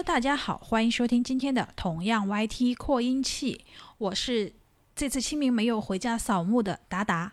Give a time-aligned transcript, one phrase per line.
[0.00, 3.66] Hello，大家好，欢迎收听今天的同样 YT 扩音器，
[3.98, 4.54] 我是
[4.96, 7.32] 这次清明没有回家扫墓的达达。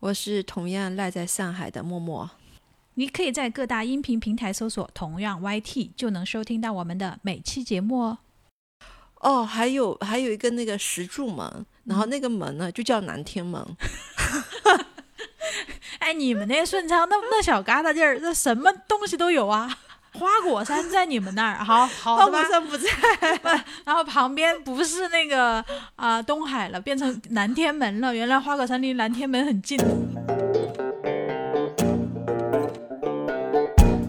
[0.00, 2.28] 我是同样赖在上海的默默。
[2.96, 8.18] 你可以在各大音频平台搜索“同样 YT”，就能收听到我们的每期节目哦。
[9.20, 13.66] 哦，还有还有一个那个石柱门，然后那个门呢就叫南天门。
[16.00, 19.78] 哎，你们那顺昌那那小疙瘩地儿，那什么东西都有啊。
[20.14, 22.88] 花果山在你们那儿，好好花果山不在，
[23.84, 25.64] 然后旁边不是那个
[25.96, 28.14] 啊东海了，变成南天门了。
[28.14, 29.78] 原来花果山离南天门很近。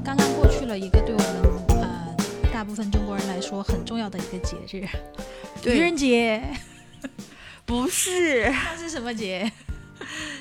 [0.03, 2.15] 刚刚过去了一个对我们呃
[2.51, 4.85] 大部分中国人来说很重要的一个节日——
[5.65, 6.43] 愚人节。
[7.65, 9.49] 不是，那是什么节？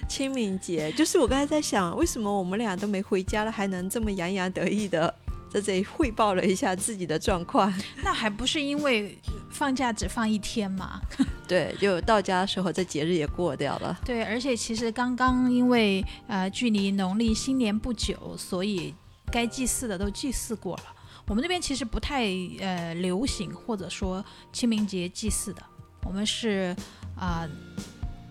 [0.08, 0.90] 清明节。
[0.92, 5.14] 就是我刚才在想，为什么我们俩都没回家了，还能这么洋洋得意的？
[5.52, 9.18] 在这里汇报了一下自己的状况， 那还不是因为
[9.50, 10.98] 放假只放一天嘛？
[11.46, 14.00] 对，就到家的时候，这节日也过掉了。
[14.04, 18.94] 对，而且其实刚刚因为呃距离农历新年不久，所以
[19.30, 20.84] 该祭祀的都祭祀过了。
[21.26, 22.24] 我们那边其实不太
[22.60, 25.62] 呃流行或者说清明节祭祀的，
[26.04, 26.74] 我们是
[27.14, 27.46] 啊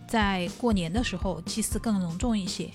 [0.08, 2.72] 在过年的时候祭祀更隆重一些。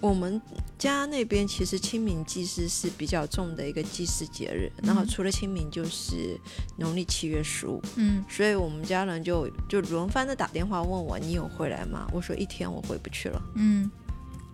[0.00, 0.40] 我们
[0.78, 6.38] 家那边其实清明祭祀是比较重的一个祭祀节日，然后除了清明就是
[6.76, 12.06] 农历七月十五，嗯，所以我们家人就就轮番的打电话问我你有回来吗？
[12.12, 13.90] 我说一天我回不去了，嗯，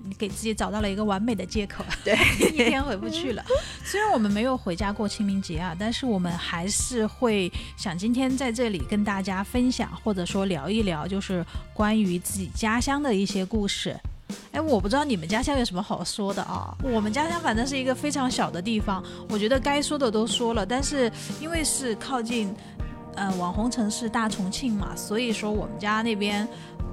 [0.02, 2.16] 你给自己找到了一个完美的借口， 对，
[2.48, 3.44] 一天回不去了。
[3.84, 11.44] 虽然我们没有回家过清明节啊，但是我们还是会想今天在这里跟大家分享或者说聊一聊，就是
[11.74, 13.94] 关于自己家乡的一些故事。
[14.54, 16.72] 哎，我不知道你们家乡有什么好说的啊？
[16.84, 20.64] 我们家乡反正是一个非常小的地方，我觉得该说的都说了。
[20.64, 21.10] 但是
[21.40, 22.54] 因为是靠近，
[23.16, 26.46] 呃，网红城市大重庆嘛，所以说我们家那边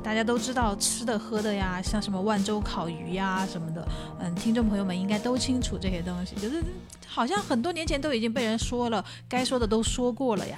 [0.03, 3.87] 大家都知道吃的喝的呀，像什么万州烤鱼呀什么的，
[4.19, 6.33] 嗯，听众朋友们应该都清楚这些东西。
[6.37, 6.63] 就是
[7.05, 10.57] 好像很多年前都已经被人说了，该说的都说过了呀。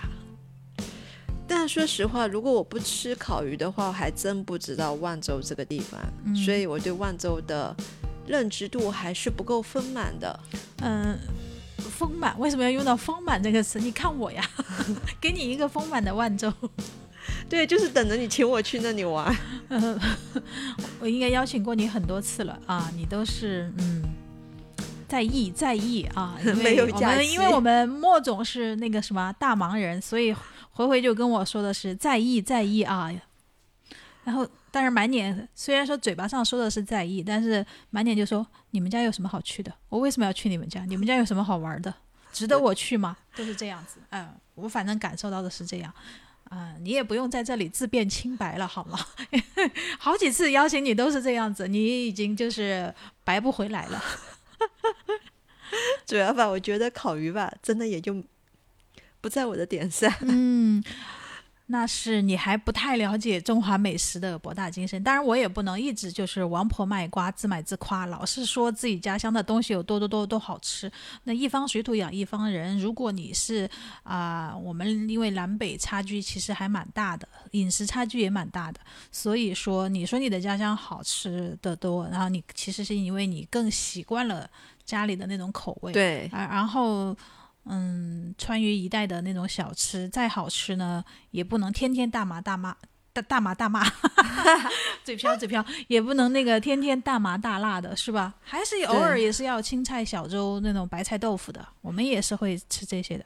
[1.56, 6.02] 但说实话，如果我不吃烤鱼的话，还真不知道万州这个地方，
[6.36, 7.74] 所以我对万州的
[8.26, 10.38] 认知度还是不够丰满的。
[10.82, 11.18] 嗯，
[11.78, 13.80] 丰满为什么要用到丰满这个词？
[13.80, 14.44] 你看我呀，
[15.22, 16.52] 给你一个丰满的万州。
[17.48, 19.34] 对，就是等着你请我去那里玩。
[21.00, 24.04] 我应该邀请过你很多次了啊，你都是嗯
[25.08, 30.36] 在意在意啊，没有假因为我们莫总是那个什么大忙人，所以。
[30.74, 33.12] 回回就跟我说的是在意在意啊，
[34.24, 39.72] 然后但是满脸虽然说嘴巴上说的是在意，但是满脸就说你们家有什么好去的？
[39.90, 40.84] 我为什么要去你们家？
[40.86, 41.94] 你们家有什么好玩的？
[42.32, 43.16] 值得我去吗？
[43.36, 45.94] 都是这样子，嗯，我反正感受到的是这样，
[46.50, 48.98] 啊，你也不用在这里自辩清白了好吗？
[50.00, 52.92] 好几次邀请你都是这样子，你已经就是
[53.24, 54.04] 白不回来了。
[56.08, 58.24] 主要吧，我觉得烤鱼吧，真的也就。
[59.24, 60.12] 不在我的点上。
[60.20, 60.84] 嗯，
[61.68, 65.02] 那是你还不太了解中华美食的博大精深。
[65.02, 70.92] 当然，我也不能一直就是王婆卖瓜，自卖自夸，老是说自己家乡的东西有多多多多好吃。
[71.24, 73.70] 那一方水土养一方人，如果你是
[74.04, 78.82] 啊，我们因为南北差距其实还蛮大的，饮食差距也蛮大的。
[79.10, 84.50] 所以说，你说你的家乡好吃的多，然后你其实是因为你更习惯了
[84.84, 85.94] 家里的那种口味。
[85.94, 87.16] 对，啊，然后。
[87.66, 92.76] 嗯，川渝一带的那种小吃再好吃呢，也不能天天大麻大麻
[93.14, 93.86] 大大麻大麻，
[95.04, 98.34] 嘴瓢嘴瓢，也不能那个天天大麻大辣的，是吧？
[98.42, 103.24] 还是偶尔也是要青菜小粥那种白菜豆腐的，我们也是会吃这些的。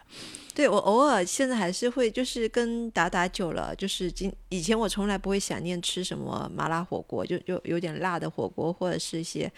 [0.53, 9.49] 对我偶尔现在还是会，就是跟打打久了，就是今以前我从来不会想念吃什么麻辣火锅，就就有点辣的火锅或者是一些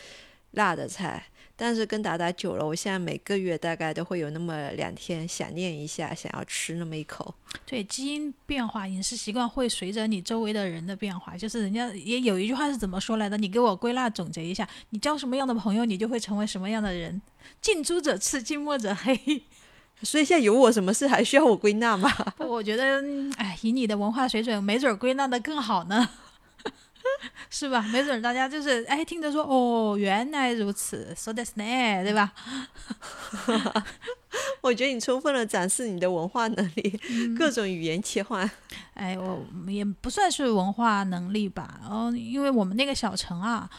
[0.51, 1.25] 辣的菜。
[1.62, 7.35] 但是跟达达久了，我现在每个月大概都会有那么两天想念一下，想要吃那么一口。
[7.66, 11.35] 对，基因变化，饮食习惯会随着你周围的人的变化。
[11.35, 13.35] 就是人家也有一句话是怎么说来的？
[13.38, 17.22] 你给我归纳总结一下，你交什么样的朋友，你就会成为什么样的人。
[17.61, 19.44] 近朱者赤，近墨者黑。
[20.02, 22.09] 所以现在有我什么事还需要我归纳吗？
[22.38, 23.03] 我觉得，
[23.35, 26.09] 哎，以你的文化水准，没准归纳的更好呢。
[27.50, 27.82] 是吧？
[27.91, 32.32] 没准大家就是哎，听着说哦，原来如此，so that's ne，对吧？
[34.61, 37.00] 我觉得你充分的展示你的文化能力，
[37.38, 38.50] 各种语言切换。
[38.94, 43.70] 哎，我也不算是文化能力吧，哦，因为我们那个小城啊，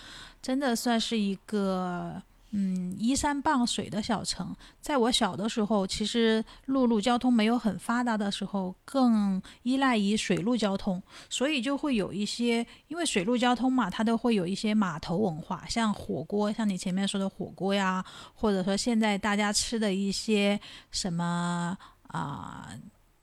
[0.42, 4.54] 真的算是一个嗯依山傍水的小城。
[4.80, 18.04] 在我小的时候，其实陆路交通没有很发达的时候，更依赖于水路交通，所以就会有一些，因为水路交通嘛，它都会有一些码头文化，像火锅，像你前面说的火锅呀，
[18.34, 20.60] 或者说现在大家吃的一些
[20.90, 21.76] 什么
[22.08, 22.70] 啊。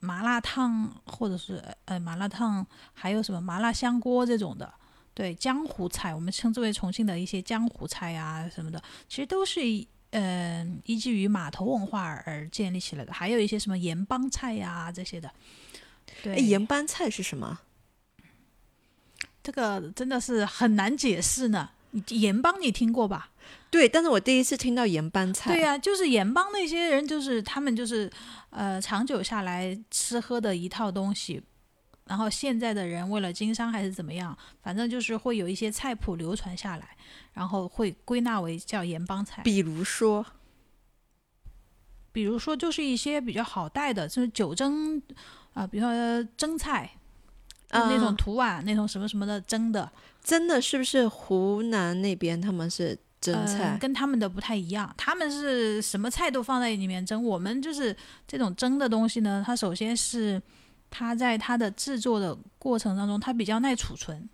[0.00, 4.72] 麻辣烫，或者是呃麻辣烫，还有什么麻辣香锅这种的，
[5.18, 9.60] 对江湖菜，我们称之为重庆的一些江湖菜啊什么的，其实都是
[10.10, 13.12] 嗯依据于码头文化而建立起来的。
[13.12, 15.28] 还有一些什么盐帮菜呀这些的。
[16.22, 17.58] 对，盐帮菜是什么？
[19.42, 21.70] 这个真的是很难解释呢。
[22.10, 23.30] 盐帮你听过吧？
[23.72, 25.52] 对，但是我第一次听到盐帮菜。
[25.52, 28.08] 对呀，就是盐帮那些人，就是他们就是，
[28.50, 31.42] 呃，长久下来吃喝的一套东西。
[32.08, 36.96] 然后现在的人为了经商还是怎么样，反正就是会有一些菜谱流传下来，
[37.32, 39.42] 然后会归纳为叫盐帮菜。
[39.42, 40.24] 比如说，
[42.10, 45.00] 比如说就是一些比较好带的，就是酒蒸
[45.52, 46.90] 啊，比如说蒸菜，
[47.70, 49.90] 那种土碗那种什么什么的蒸的。
[50.24, 52.98] 真的是不是湖南那边他们是？
[53.20, 57.94] 蒸菜跟他们的不太一样，他们是什么菜都放在里面蒸，我们就是
[58.28, 59.42] 这种蒸的东西呢。
[59.44, 60.40] 它首先是
[60.90, 64.28] 它在它的制作的过程当中，它比较耐储存，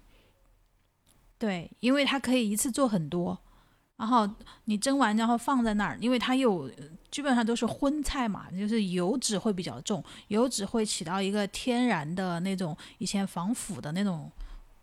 [1.39, 3.39] 对，因为它可以一次做很多。
[3.97, 4.29] 然后
[4.65, 6.69] 你蒸完然后放在那儿，因为它有
[7.13, 14.31] 基本上都是荤菜嘛，就是油脂会比较重，油脂会起到一个天然的那种以前防腐的那种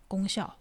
[0.08, 0.56] 功效。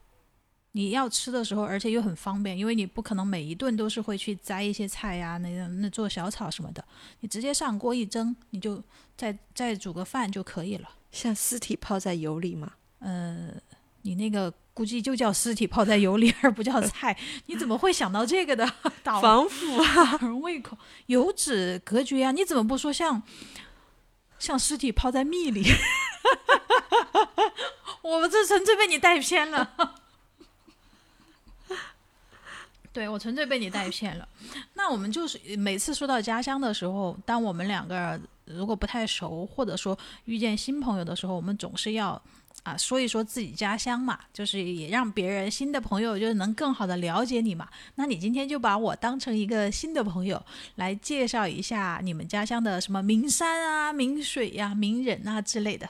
[0.74, 6.84] 你要吃的时候，而且又很方便，因为你不可能每一顿都是会去摘一些菜呀，那那做小炒什么的，
[7.22, 8.84] 你直接上锅一蒸，你就
[9.16, 10.90] 再再煮个饭就可以了。
[11.12, 12.72] 像尸体泡在油里吗？
[13.00, 13.50] 呃，
[14.04, 17.18] 你那个估计就叫尸体泡在油里，而不叫 菜。
[17.48, 18.66] 你怎么会想到这个的？
[19.04, 20.78] 防腐啊，人胃口，
[21.08, 22.31] 油脂隔绝啊。
[22.31, 23.24] 你怎么不说像
[24.40, 25.66] 像尸体泡在蜜里？
[28.04, 30.00] 我们这纯粹被你带偏了。
[32.94, 34.28] 对我纯粹被你带偏了。
[34.74, 42.22] 那我们就是每次说到家乡的时候，当我们两个如果不太熟，或者说遇见新朋友的时候，我们总是要
[42.64, 47.68] 啊说一说自己家乡嘛，就是也让别人新的朋友就是能更好的了解你嘛。
[47.96, 50.44] 那你今天就把我当成一个新的朋友
[50.76, 55.90] 来介绍一下你们家乡的什么名山啊、名水呀、名人啊之类的。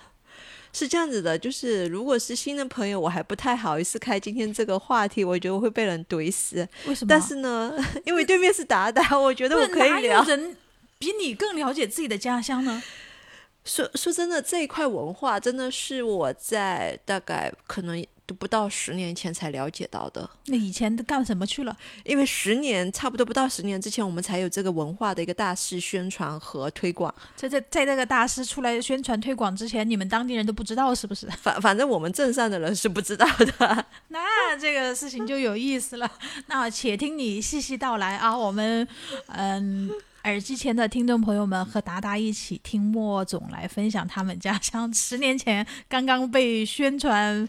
[0.74, 6.68] 是这样子的，就是如果是新的朋友，我还不太好意思开今天这个话题，我觉得我会被人怼死。
[6.86, 7.08] 为什么？
[7.10, 7.74] 但是呢，
[8.06, 10.24] 因为对面是达达，我觉得我可以聊。
[10.24, 10.56] 人
[10.98, 12.82] 比你更了解自己的家乡呢？
[13.66, 18.06] 说说真的，这一块文化真的是我在大概可能。
[18.32, 21.76] 不到十年前才了解到的，那以前都干什么去了？
[22.04, 27.14] 因为十年差不多不到十年之前，我们才有这个文化的一个大肆宣传和推广。
[27.36, 31.28] 在在在这个大师出来宣传推广之前，你们当地人都不知道是不是？
[31.42, 33.86] 反反正我们镇上的人是不知道的。
[34.10, 36.10] 那这个事情就有意思了。
[36.48, 38.38] 那且听你细细道来啊！
[38.38, 38.88] 我们
[39.28, 39.90] 嗯，
[40.24, 47.48] 耳机前的听众朋友们和达达一起听莫总来分享他们家乡十年前刚刚被宣传。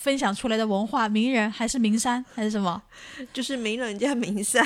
[0.00, 2.82] 分享出来的文化名人还是名山还是什么？
[3.34, 4.64] 就是名人加名山，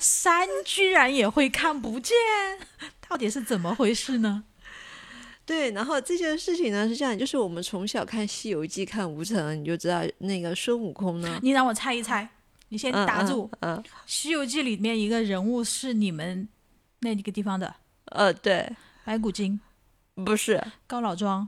[0.00, 2.16] 山居然也会看不见，
[3.06, 4.44] 到底是怎么回事呢？
[5.44, 11.38] 对，然后这件事情呢是这样，就是我们从小看《西游记》看吴承，你就知道那个孙悟空呢。
[11.44, 12.26] 你让我猜一猜，
[12.70, 13.50] 你先打住。
[13.60, 16.48] 嗯，《西游记》里面一个人物是你们
[17.00, 17.74] 那个地方的？
[18.06, 19.60] 呃，对，白骨精，
[20.24, 21.46] 不是高老庄。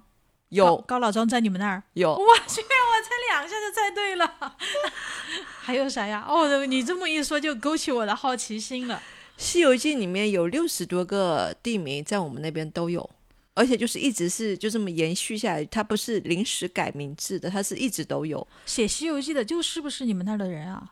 [0.50, 1.82] 有高老庄在你们那儿？
[1.94, 4.56] 有，我去，我猜两下就猜对了。
[5.60, 6.24] 还有啥呀？
[6.28, 9.02] 哦，你这么一说，就勾起我的好奇心了。
[9.42, 13.10] 《西游记》里面有六十多个地名，在我们那边都有，
[13.54, 18.46] 而且就是一直是就这么延续下来，它不是临时改名字的，它是一直都有。
[18.64, 20.90] 写《西游记》的就是不是你们那儿的人啊？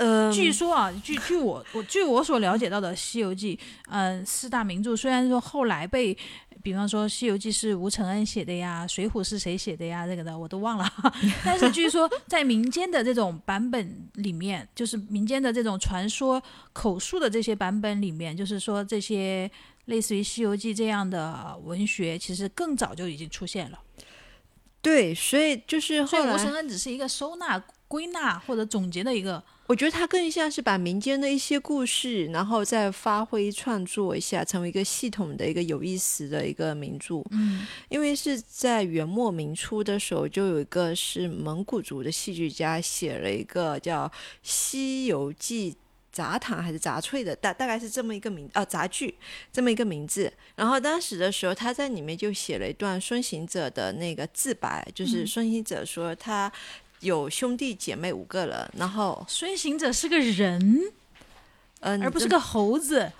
[0.00, 3.56] 呃，据说啊，据据我我据我所了解到的《西游记》，
[3.88, 6.16] 嗯，四大名著，虽然说后来被。
[6.62, 10.06] 比方说《西游记》是吴承恩写的呀，《水浒》是谁写的呀？
[10.06, 10.86] 这个的我都忘了。
[11.42, 16.42] 但是据说在民间的这种版本里面，就是民间的这种传说
[16.74, 19.50] 口述的这些版本里面，就是说这些
[19.86, 23.80] 类似于《西游记》这样的文学，其实更早就已经出现了。
[24.82, 29.42] 对，所以就是后来吴承恩只是一个收纳、归纳或者总结的一个。
[29.70, 37.22] 我觉得他更像是把民间的一些故事，然后再发挥创作一下，成为一个系统的一个有意思的一个名著。
[37.30, 44.08] 嗯，因为是在元末明初的时候，就有一个是蒙古族的戏剧家写了一个叫
[44.42, 45.72] 《西游记》
[46.10, 49.14] 杂谈还是杂翠的，大大概是这么一个名啊杂剧
[49.52, 50.32] 这么一个名字。
[50.56, 56.52] 然后当时的时候，他在里面就写了一段孙行者的那个自白，就是孙行者说他
[57.00, 60.80] 有兄弟姐妹五个人，然后孙行者是个人，
[61.80, 63.10] 嗯，而不是个猴子。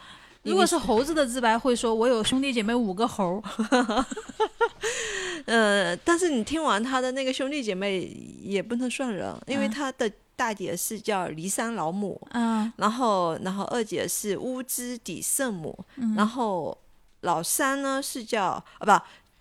[0.42, 3.42] 如果是猴子的自白，会说我有兄弟姐妹五个猴。
[5.44, 8.00] 呃，但是你听完他的那个兄弟姐妹
[8.40, 16.76] 也不能算人，因为他的大姐是叫骊山老母，嗯然后然后二姐是乌兹底圣母，嗯然后
[17.20, 18.90] 老三呢是叫啊不，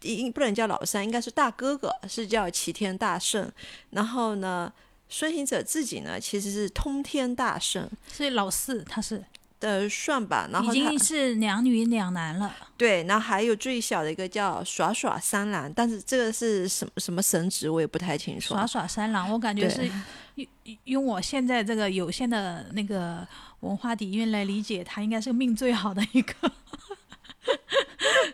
[0.01, 3.51] 应不能叫老三，应该是大哥哥，是叫齐天大圣。
[3.91, 4.71] 然后呢，
[5.09, 9.23] 孙行者自己呢其实是通天大圣所以老四他是
[9.59, 12.55] 的算吧，然后已经是两女两男了。
[12.77, 18.53] 对，然后还有最小的一个叫耍耍三郎，但是这个是什么什么神职我也不太清楚。
[18.53, 19.91] 耍耍三郎，我感觉对是
[20.35, 20.47] 用
[20.85, 23.27] 用我现在这个有限的那个
[23.59, 26.33] 文化底蕴来理解，他应该是命最好的一个，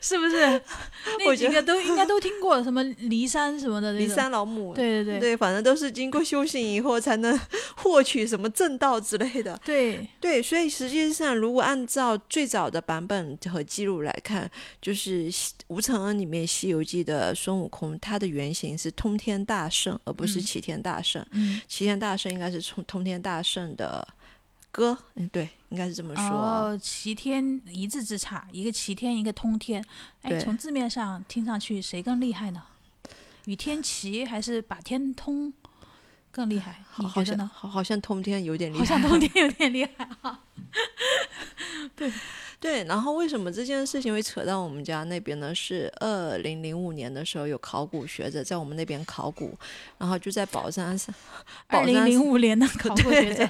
[0.05, 0.61] 是不是？
[1.25, 4.07] 那几个都应该都听过，什么骊山什么的骊。
[4.07, 7.39] 山老母，对对对对，反正都是经过修行以后才能
[7.77, 9.59] 获取什么正道之类的。
[9.65, 21.25] 对，对，所以实际上，如果按照最早的版本和记录来看，就是西吴承恩里面《西游记》的孙悟空，他的原型是通天大圣，而不是嗯齐天大圣。
[21.31, 24.07] 嗯，齐天大圣应该是通通天大圣的
[24.75, 26.23] 哥，嗯，对，应该是这么说。
[26.25, 29.81] 哦，齐天一字之差，一个齐天，一个通天。
[30.21, 32.61] 哎，从字面上听上去谁更厉害呢？
[33.45, 35.53] 与天齐还是把天通
[36.29, 36.83] 更厉害？
[36.97, 37.49] 你好好像呢？
[37.53, 40.41] 好好像通天有点厉害，好像通天有点厉害啊。
[41.95, 42.11] 对
[42.59, 45.55] 对，然后为什么这件事情会扯到我们家那边呢？
[45.55, 49.57] 是二零零五年的时候，有考古学者在我们那边考古，
[49.97, 51.15] 然后就在宝山上，
[51.67, 53.49] 二零零五年的考古学者，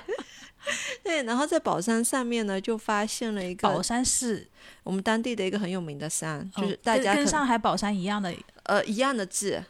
[1.04, 4.48] 对，然后在宝山上面呢，就发现了一个宝山市，
[4.84, 9.64] 我们当地的一个很有名的山，就是大家跟上海宝山一样的，呃一样的字，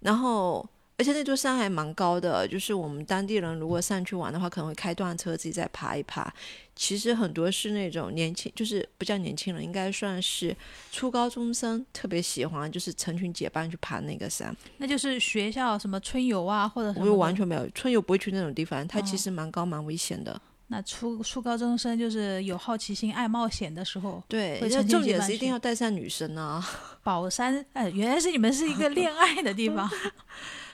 [0.00, 0.68] 然后
[1.00, 6.30] 而且那座山还蛮高的，就是我们当地人如果上去玩的话，可能会开段车自己再爬一爬。
[6.76, 10.54] 其实很多是那种年轻，就是不叫年轻人，应该算是
[10.92, 14.54] 初高中生，特别喜欢就是成群结伴去爬那个山。
[14.76, 17.12] 那就是学校什么春游啊，或者什我么的。
[17.12, 20.38] 就完全没有，春游不会去那种地方，它其哦实蛮高蛮危险的。
[20.66, 26.62] 那初初高中生就是有好奇心、爱冒险的时候，对，那重点是一定要带上女生啊。
[27.02, 29.90] 宝山，哎，原来是你们是一个恋爱的地方。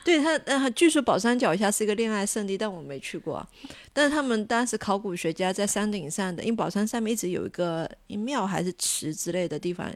[0.06, 3.44] 对他，呃，据说宝山脚下是一个恋爱圣地，但我没去过。
[3.92, 9.92] 但是他们当时考古学家在山顶上的，因为宝山上面一直有一个庙还是池之类的地方，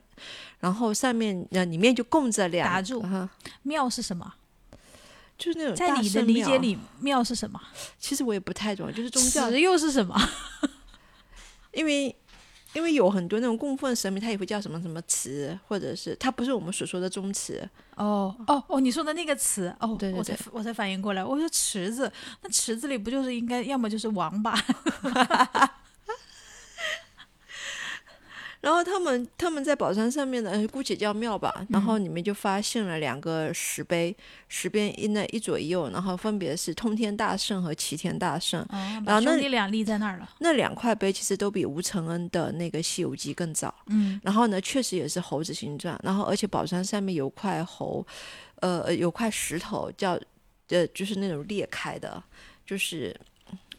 [0.59, 3.31] 然后上面呃里面就供着两打住啊
[3.63, 4.35] 庙是什么？
[5.39, 7.61] 就是那种在你的理解里，庙是什么？
[8.01, 10.21] 其实我也不太懂，就是宗教，池又是什么？
[11.73, 12.13] 因为
[12.73, 22.11] 因为有很多那种供奉神明，它也会叫什么什么祠，或者是它不是我们所说的宗祠，哦哦哦，你说的那个词哦，对对我才对我才反应过来，我说池子，
[22.43, 24.55] 那池子里不就是应该要么就是王八？
[28.61, 34.15] 然后他们他们在宝山上面呢，呃姑且叫庙吧，然后里面就发现了两个石碑，
[34.49, 38.61] 石碑一那一左一右，然后分别是通天大圣和齐天大圣。
[38.69, 40.29] 哦，然后那俩立在那儿了。
[40.41, 43.75] 那两块碑其实都比吴承恩的那个《西游记》更早。
[43.87, 48.07] 嗯，然后呢，确实也是猴子形状，然后而且宝山上面有块猴，
[48.57, 50.21] 呃，有块石头叫，
[50.69, 52.23] 呃，就是那种裂开的，
[52.67, 53.19] 就是。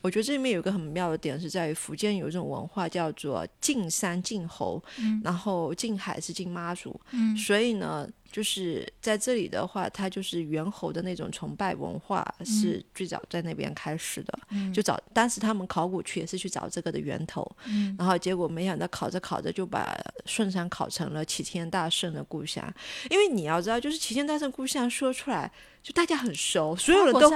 [0.01, 5.21] 我觉得这里面有一个很妙的点是在于福建有一种文化叫做敬山敬猴，嗯。
[5.23, 7.35] 然后敬海是敬妈祖，嗯。
[7.37, 19.93] 所以呢，就是在这里的话，它就是猿猴的那种崇拜文化是最早在那边开始的，嗯就找当时他们考古去也是去找这个的源头，嗯然后结果没想到考着考着就把
[20.25, 22.73] 顺山考成了齐天大圣的故乡，
[23.09, 25.51] 因为你要知道，就是齐天大圣故乡说出来
[25.83, 27.29] 就大家很熟，所有人都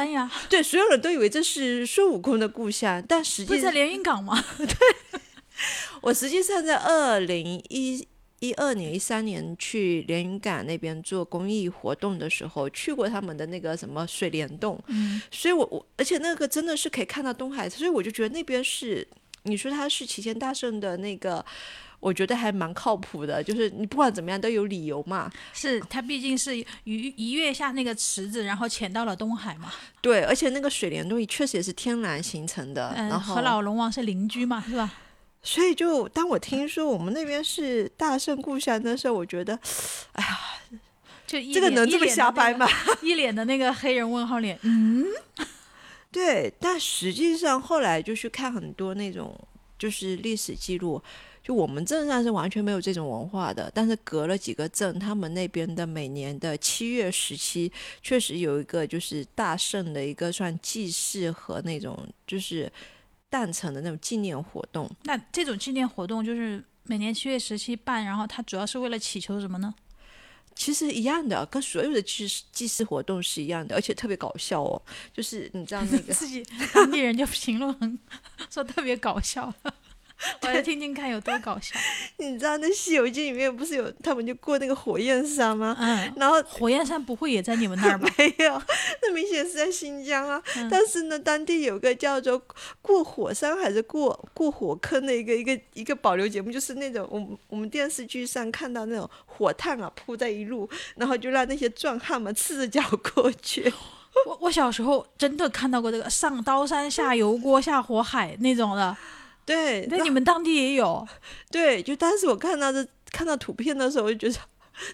[0.47, 4.41] 对所有人都以为这是孙悟空的故乡，但实际不是在连云港吗？
[4.57, 5.19] 对
[6.01, 8.07] 我实际上在二零一
[8.47, 19.07] 一二年、一三年去连云港那边做公益活动的时候，去过他们的那个什么水帘洞，嗯，所以我我而且那个真的是可以看到东海，所以我就觉得那边是
[19.43, 21.43] 你说他是齐天大圣的那个。
[22.01, 25.31] 我觉得还蛮靠谱的，就是你不管怎么样都有理由嘛。
[25.53, 29.71] 是他毕竟是一一跃下那个池子，然后潜到了东海嘛。
[30.01, 34.93] 对，而且那个水帘洞确实也是天然形成的，嗯，然后和老龙王是邻居嘛，是吧？
[35.45, 39.57] 所以就当我听说我们那边是大圣故乡的时候，我觉得
[41.27, 42.53] 就一这个脸能这么瞎掰？
[42.53, 42.67] 吗？
[43.01, 45.05] 一脸的那个黑人问号脸，嗯，
[46.11, 49.39] 对，但实际上后来就去看很多那种
[49.77, 51.01] 就是历史记录，
[51.43, 57.71] 就我们镇上是完全没有这种文化的，但是隔了几个镇，他们那边的每年的七月十七，
[58.01, 62.71] 确实有一个就是大圣的一个算祭祀和那种就是
[63.29, 64.89] 诞辰的那种纪念活动。
[65.03, 69.73] 那这种纪念活动就是每年七月十七办，然后它主要是为了祈求什么呢？
[70.55, 74.81] 其实一样的，跟所有的祭祭祀活动是一样的，而且特别搞笑哦。
[75.13, 76.41] 就是你知道那个 自己
[76.73, 77.99] 当地人就评论
[78.49, 79.53] 说特别搞笑，
[80.41, 81.77] 我来听听看有多搞笑。
[82.17, 85.75] 你知道那《西游记》里面不是有他们就过那个火焰山吗？
[85.79, 88.07] 嗯，然后火焰山不会也在你们那儿吧？
[88.17, 88.61] 没有，
[89.01, 90.41] 那明显是在新疆啊。
[90.69, 92.41] 但是呢，当地有个叫做
[92.81, 102.81] 过火山还是过过火坑的一个一个一个保留节目，就是那种我们我们电视剧上看到那种火炭啊铺在一路，然后就让那些壮汉们赤着脚
[103.13, 103.71] 过去。
[104.25, 108.95] 我我小时候真的看到过这个上刀山下油锅下火海那种的，
[109.45, 111.07] 对，那你们当地也有？
[111.51, 114.45] 对，就当时我看到这看到图片的时候，我就觉得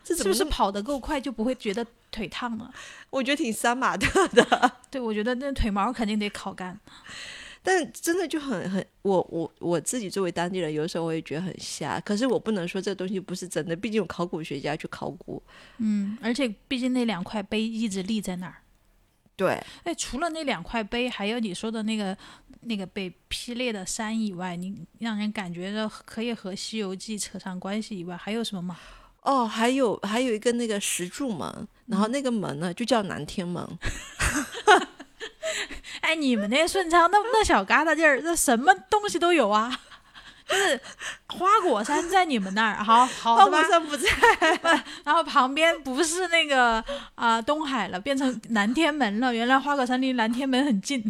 [0.03, 2.71] 这怎么是不是跑得够快就不会觉得腿烫了？
[3.09, 4.71] 我觉得挺杀马特的。
[4.91, 6.79] 对，我觉得那腿毛肯定得烤干。
[7.63, 11.99] 但真的就很很，我我我自己作为当地人，有时候我也觉得很瞎。
[11.99, 15.41] 可是我不能说这东西不是真的，毕竟有考古学家去考古。
[15.77, 18.55] 嗯，而且毕竟那两块碑一直立在那儿。
[19.41, 22.15] 对，哎，除了那两块碑，还有你说的那个
[22.59, 28.77] 那个被劈裂的山以外，你让人感觉到可以和《西游记》扯上关系以外，还有什么吗？
[29.23, 33.67] 哦，还有还有一个那个石柱门，然后那个门呢就叫南天门。
[36.01, 39.81] 哎，你们那顺昌那那小疙瘩地儿，那什么东西都有啊。
[40.51, 40.79] 就是
[41.27, 44.09] 花果山在你们那儿，好好花果山不在，
[45.05, 46.83] 然后旁边不是那个
[47.15, 49.33] 啊东海了，变成南天门了。
[49.33, 51.01] 原来花果山离南天门很近，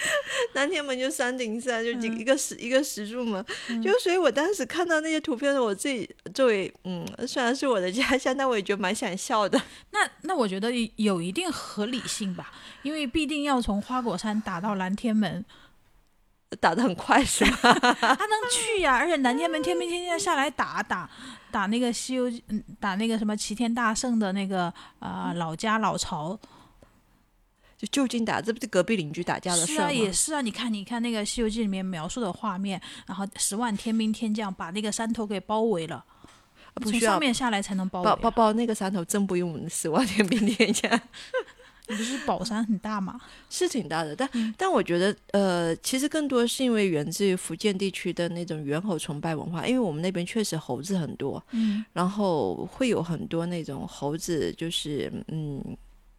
[0.54, 3.44] 南天门就山顶上就几一个石一个石柱嘛，
[3.84, 9.60] 就所以我当时看到那些图片的时候，我自己作为嗯，虽然是我的家乡，但我也觉得蛮想笑的。
[9.90, 12.50] 那那我觉得有一定合理性吧，
[12.82, 15.44] 因为必定要从花果山打到南天门。
[16.56, 17.72] 打的很快是吧？
[18.00, 21.08] 他能去呀，而且南天门天兵天将下来打打
[21.50, 26.38] 打那个西游嗯，打那个什么齐天大圣的那个啊老家老巢，
[27.76, 29.78] 就就近打，这不是隔壁邻居打架的事吗？
[29.78, 30.40] 是啊，也是啊。
[30.40, 36.04] 你看，你看那个西游记里面描述的画面，然后十万天兵天将把那个山头给包围了，
[36.82, 40.90] 从上面下来才能包包包包那个山头，真不用十万天兵天将。
[41.86, 43.20] 不是宝山很大吗？
[43.48, 55.62] 是挺大的，但但我觉得，呃，其实更多是因为源自于福建地区的那种猿猴崇拜文化，因为我们那边确实猴子很多，嗯，然后会有很多那种猴子，就是嗯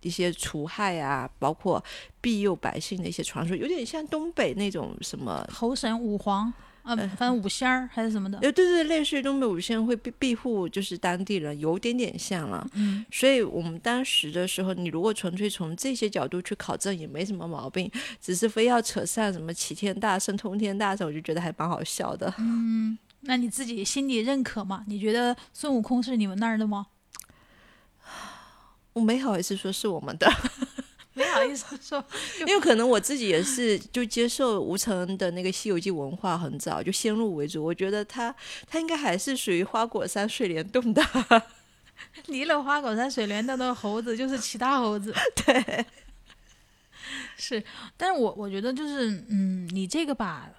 [0.01, 1.83] 一些除害啊，包括
[2.21, 6.53] 庇佑百姓的一些传说，有点像东北那种什么猴神五皇。
[6.87, 12.65] 啊，反正五仙儿还是什么的，呃，对对，类似于东北五仙会庇庇护，就是当地人，有点点像了。
[12.75, 22.33] 嗯，所以我们当时的时候，你如果纯粹从这些角度去考证，也没什么毛病，只是非要扯上什么齐天大圣、通天大圣，我就觉得还蛮好笑的。
[22.37, 24.85] 嗯，那你自己心里认可吗？
[24.87, 26.87] 你觉得孙悟空是你们那儿的吗？
[28.93, 30.31] 我没好意思说是我们的。
[31.39, 32.03] 没好意思说，
[32.45, 37.63] 因为可能我自己也是就接受吴承恩的那个《西游记》文化很早，就先入为主。
[37.63, 38.33] 我觉得他
[38.67, 41.03] 他应该还是属于花果山水帘洞的。
[42.27, 45.13] 离了花果山水帘洞的猴子就是其他猴子。
[45.35, 45.85] 对，
[47.37, 47.63] 是。
[47.95, 50.49] 但是我我觉得就是，嗯，你这个吧，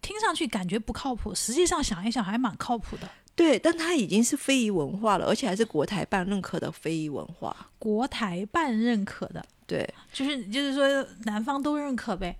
[0.00, 3.10] 听上去感觉不靠谱，实际上想一想还蛮靠谱的。
[3.40, 7.56] 对，但它已经是非遗文化了，而且还是国台办认可的非遗文化。
[7.78, 12.36] 国台办认可的，对，就是就是说南方都认可呗。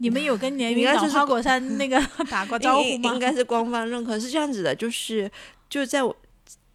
[0.00, 1.98] 你们有跟连云港花果山那个
[2.28, 3.14] 打过招呼吗？
[3.14, 5.30] 应该是官方认可，是这样子的，就是
[5.70, 6.14] 就在我。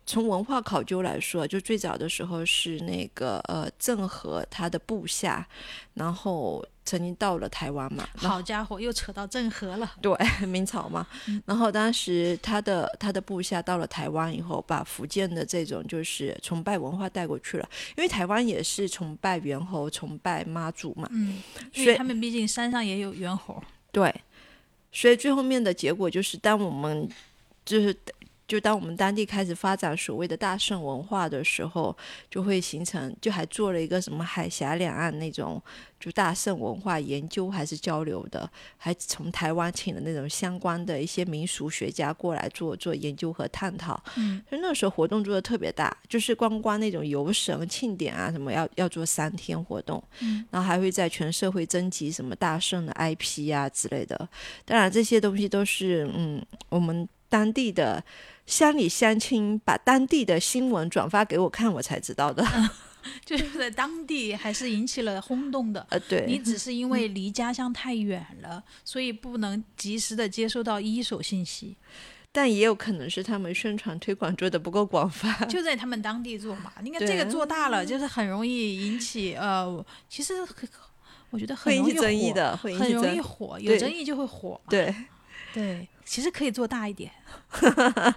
[0.06, 5.48] 从文化考究来说，就最早的时候是那个呃郑和他的部下，
[5.94, 8.08] 然后曾经到了台湾嘛。
[8.16, 9.92] 好家伙，又扯到郑和了。
[10.02, 10.16] 对，
[10.46, 11.06] 明朝嘛。
[11.46, 21.08] 然后当时他的他的部下到了台湾以后，把福建的这种就是崇拜文化带过去了，因为台湾也是崇拜猿猴、崇拜妈祖嘛。
[21.12, 21.42] 嗯，
[21.74, 23.62] 所以他们毕竟山上也有猿猴。
[23.92, 24.14] 对，
[24.92, 27.10] 所以最后面的结果就是，当我们
[27.66, 27.96] 就是。
[28.48, 31.96] 就当我们当地开始发展所谓的大圣文化的时候，
[32.30, 35.62] 就会形成，就还做了一个什么海峡两岸那种
[35.98, 44.02] 就大圣文化研究还是交流的，还从台湾请了那种相关的一些民俗学家过来做做研究和探讨。
[44.18, 54.28] 嗯，所以那时候活动做的特别大，就是光光那种游神庆典啊什么要要做三天活动，嗯，然后还会在全社会征集什么大圣的 IP 啊之类的。
[54.66, 58.04] 当然这些东西都是嗯我们当地的。
[58.46, 62.46] 乡里乡亲把当地的新闻转发给我看，我才知道的。
[63.26, 65.86] 就是在当地还是引起了轰动的。
[65.90, 71.76] 呃，对，你只是因为离家乡太远了，所以不能及时的接收到一手信息。
[72.32, 76.72] 但也有可能是他们宣传推广做的不够广泛， 就在他们当地做嘛。
[76.82, 80.34] 你看这个做大了，就是很容易引起呃，其实
[81.30, 84.60] 我觉得很容易争议的，很容易火，有争议就会火。
[84.70, 84.96] 对
[85.54, 87.12] 对，其实可以做大一点。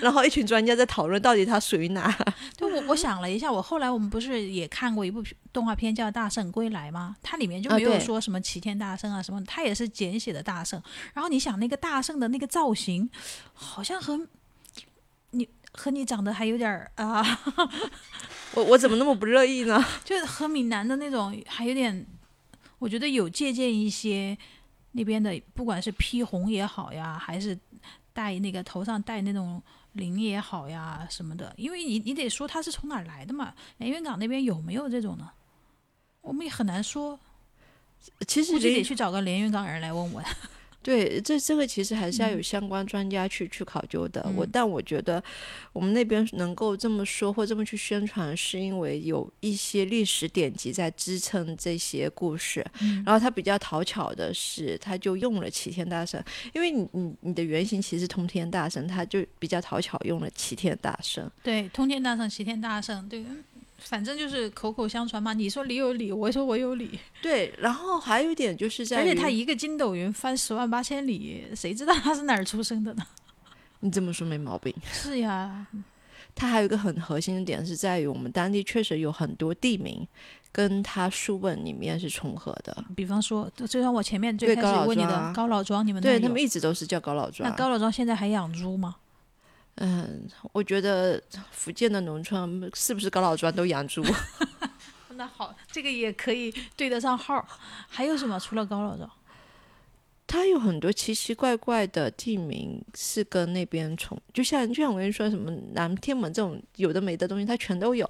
[0.00, 2.12] 然后一群专家在讨论到底它属于哪？
[2.56, 5.22] 对我我想了一下，我后来我们不是也看过一部
[5.52, 7.16] 动画片叫《大圣归来》吗？
[7.22, 10.82] 它里面就没有说什么齐天大圣啊什么，它也是简写的大圣。
[11.14, 13.08] 然后你想那个大圣的那个造型，
[13.54, 14.26] 好像和
[15.30, 17.24] 你和你长得还有点 啊，
[18.54, 19.82] 我我怎么那么不乐意呢？
[20.04, 22.04] 就是和闽南的那种还有点，
[22.80, 24.36] 我觉得有借鉴一些
[24.92, 27.58] 那边的，不管是披红也好呀，还是。
[28.14, 33.54] 戴那个头上戴那种铃也好呀什么的，因为你你得说他是从哪儿来的嘛。
[33.78, 35.30] 连云港那边有没有这种呢？
[36.20, 37.18] 我们也很难说。
[38.28, 40.22] 其实得去找个连云港人来问问。
[40.82, 44.28] 对，这这个其实还是要有相关专家去去考究的。
[44.36, 45.22] 我但我觉得，
[45.72, 52.64] 我们那边能够这么说或这么去宣传，是因为有一些历史典籍在支撑这些故事。
[53.04, 61.30] 然后他比较讨巧的是，他就用了齐天大圣，因为你你你的原型其实通天大圣，他就比较讨巧用了齐天大圣。
[61.42, 63.24] 对，通天大圣、齐天大圣，对。
[63.84, 66.98] 反正就是口口相传嘛，你说你有理，我说我有理。
[67.20, 73.06] 对，然后还有一点就是在，而且他一个筋斗云翻十万八千里，谁知道他是哪儿出生的呢？
[73.80, 74.72] 你这么说没毛病。
[74.92, 75.66] 是呀，
[76.34, 80.06] 他还有一个很核心的点是在于，我们当地确实有很多地名
[80.52, 82.84] 跟他书本里面是重合的。
[82.94, 87.48] 比方说，就像我前面最开始问你的高老庄，你们对他们一直都是叫高老庄。
[87.48, 88.96] 那高老庄现在还养猪吗？
[89.76, 94.04] 嗯，我觉得福建的农村是不是高老庄都养猪？
[95.16, 97.46] 那好，这个也可以对得上号。
[97.88, 98.38] 还有什么？
[98.38, 99.10] 除了高老庄，
[100.26, 108.06] 它有很多奇奇怪怪的地名是跟那边重，就像就像我跟你说什么南天门这种有的没的东西，它全都有。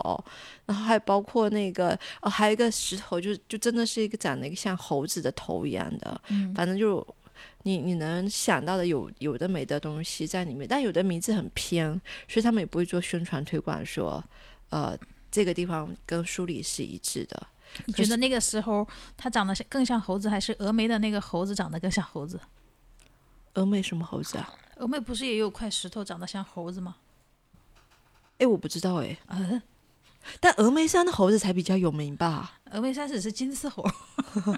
[0.67, 7.07] 然后还包括那个哦，还有一个石头，就就真的是一个长得一个像猴子的头一样的，嗯，反正就。
[7.63, 11.89] 你你能想到的有有的没的东西在里面，但有的名字很偏，
[12.29, 14.23] 所以他们也不会做宣传推广，说
[14.71, 14.97] 呃
[15.31, 17.47] 这个地方跟书里是一致的。
[17.87, 22.39] 你觉得那个时候它长得更像猴子，还是峨眉的那个猴子长得更像猴子？
[23.55, 24.55] 峨眉什么猴子啊？
[24.77, 26.97] 峨眉不是也有块石头长得像猴子吗？
[28.39, 29.17] 哎，我不知道哎。
[29.29, 29.63] 嗯。
[30.39, 32.61] 但峨眉山的猴子才比较有名吧？
[32.71, 33.85] 峨眉山只是金丝猴，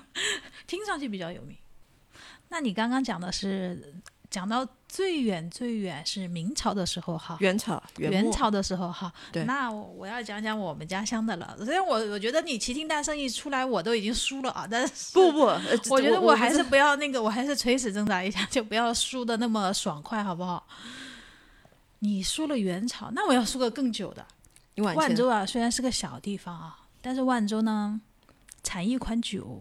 [0.66, 1.56] 听上去比较有名。
[2.54, 3.92] 那你刚刚讲的是
[4.30, 9.12] 讲到最远最远是明朝的时候哈，元朝元朝的时候哈。
[9.32, 9.42] 对。
[9.42, 11.56] 那我要讲讲我们家乡的了。
[11.64, 15.40] 虽然我我觉得你齐天大圣一出来，我都已经输了啊，但是不不，
[15.90, 20.64] 我觉得我还是不要那个，我还是垂死挣扎一下，就不要输的那么爽快，好不好？
[21.98, 24.24] 你输了元朝，那我要输个更久的。
[24.76, 28.00] 万州啊，虽然是个小地方啊，但是万州呢，
[28.62, 29.60] 产一款酒。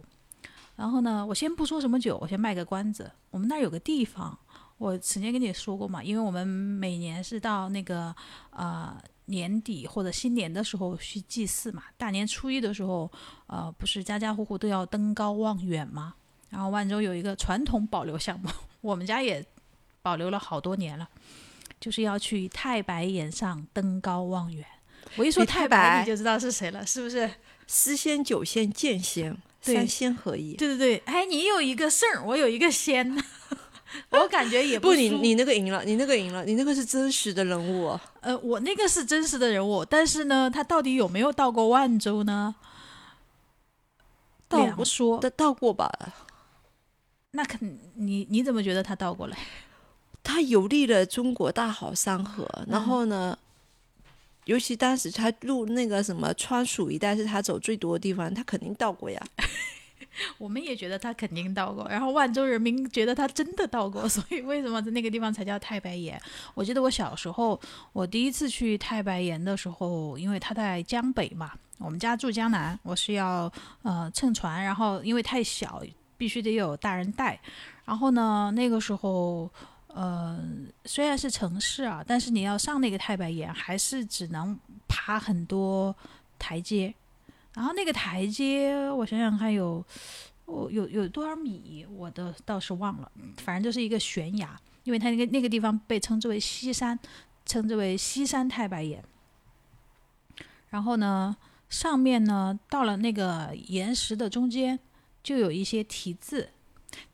[0.75, 3.11] 然后呢，我先不说什么酒，我先卖个关子。
[3.29, 4.37] 我们那儿有个地方，
[4.77, 8.13] 我曾经跟你说过嘛，因为我们每年是到那个
[8.49, 11.83] 呃年底或者新年的时候去祭祀嘛。
[11.95, 13.09] 大年初一的时候，
[13.47, 16.15] 呃，不是家家户户都要登高望远吗？
[16.49, 18.49] 然后万州有一个传统保留项目，
[18.81, 19.45] 我们家也
[20.01, 21.07] 保留了好多年了，
[21.79, 24.65] 就是要去太白岩上登高望远。
[25.17, 27.29] 我一说太白，你就知道是谁了，是不是？
[27.67, 29.37] 诗仙、酒仙、剑仙。
[29.63, 33.15] 三仙合一，对对对，哎，你有一个圣，我有一个仙，
[34.11, 37.97] 我感觉也不，你你那个赢了，你那个赢了，你那个是真实的人物。
[38.19, 42.55] 呃，我那个是真实的人物，但是呢，他到底有没有到过万州呢？
[44.49, 45.89] 到说，他到过吧？
[47.31, 49.37] 那肯，你你怎么觉得他到过来？
[50.21, 53.37] 他游历了中国大好山河，然后呢？
[54.45, 59.21] 尤其当时他入那个什么川蜀一带是他走最多的地方，他肯定到过呀。
[60.37, 66.21] 我们也觉得他肯定到过，然后万州人民觉得他真的到过， 所以为什么在那个地方才叫太白岩？
[66.53, 67.59] 我记得我小时候，
[67.93, 73.51] 我第一次去太白岩的时候，因为他在江北嘛，我们家住江南，我是要
[73.81, 75.81] 呃乘船，然后因为太小，
[76.15, 77.39] 必须得有大人带。
[77.85, 79.49] 然后呢，那个时候
[79.93, 80.43] 呃
[80.85, 85.95] 虽然是城市啊，但是你要上那个太白岩，还是只能爬很多
[86.37, 86.93] 台阶。
[87.53, 89.85] 然后那个台阶，我想想看，有
[90.45, 93.11] 我有有多少米，我的倒是忘了。
[93.37, 96.97] 反正就是一个悬崖，因为它那个那个地方被称之为西山，
[97.45, 99.03] 称之为西山太白岩。
[100.69, 101.37] 然后呢，
[101.69, 104.79] 上面呢，到了那个岩石的中间，
[105.21, 106.49] 就有一些题字。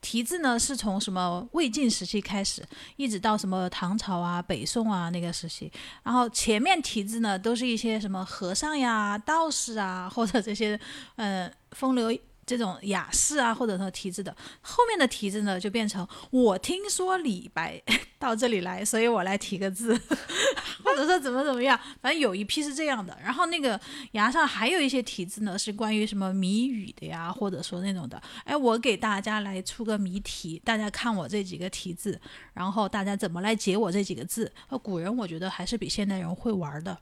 [0.01, 2.65] 题字呢，是从什么魏晋时期开始，
[2.95, 5.71] 一直到什么唐朝啊、北宋啊那个时期。
[6.03, 10.79] 然后前面题字呢，都是一些什么和尚呀、道士啊，或者这些，
[11.15, 12.17] 嗯，风流。
[12.49, 17.79] 这种雅士啊，或者说题字的，后面的题字呢，就变成我听说李白
[18.17, 19.93] 到这里来，所以我来提个字，
[20.83, 23.15] 或者说怎么怎么样，反正有一批是这样的。
[23.23, 23.79] 然后那个
[24.13, 28.19] 崖上还有一些题字呢，是关于什么谜语的呀，或者说那种的。
[28.45, 32.19] 哎，我给大家来出个谜题，大家看我这几个题字，
[32.55, 34.51] 然后大家怎么来解我这几个字？
[34.81, 36.97] 古人我觉得还是比现代人会玩的，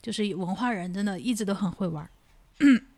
[0.00, 2.08] 就是文化人真的一直都很会玩。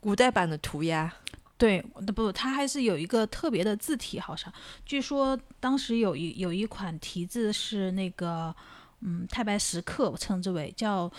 [0.00, 1.12] 古代版的涂鸦，
[1.58, 1.80] 对，
[2.14, 4.52] 不，它还是有一个特别的字体，好像
[4.86, 8.54] 据说当时有一有一款题字是那个，
[9.00, 11.12] 嗯，太白石刻，称之为叫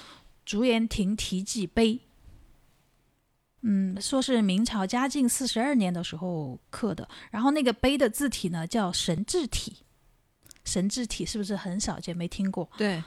[0.43, 1.99] 竹园亭题记碑，
[3.61, 9.77] 嗯，说是明朝嘉靖四十二年的时候刻的，然后那个碑的字体呢叫神字体，
[10.65, 12.17] 神字体是不是很少见？
[12.17, 12.67] 没听过？
[12.77, 13.03] 对。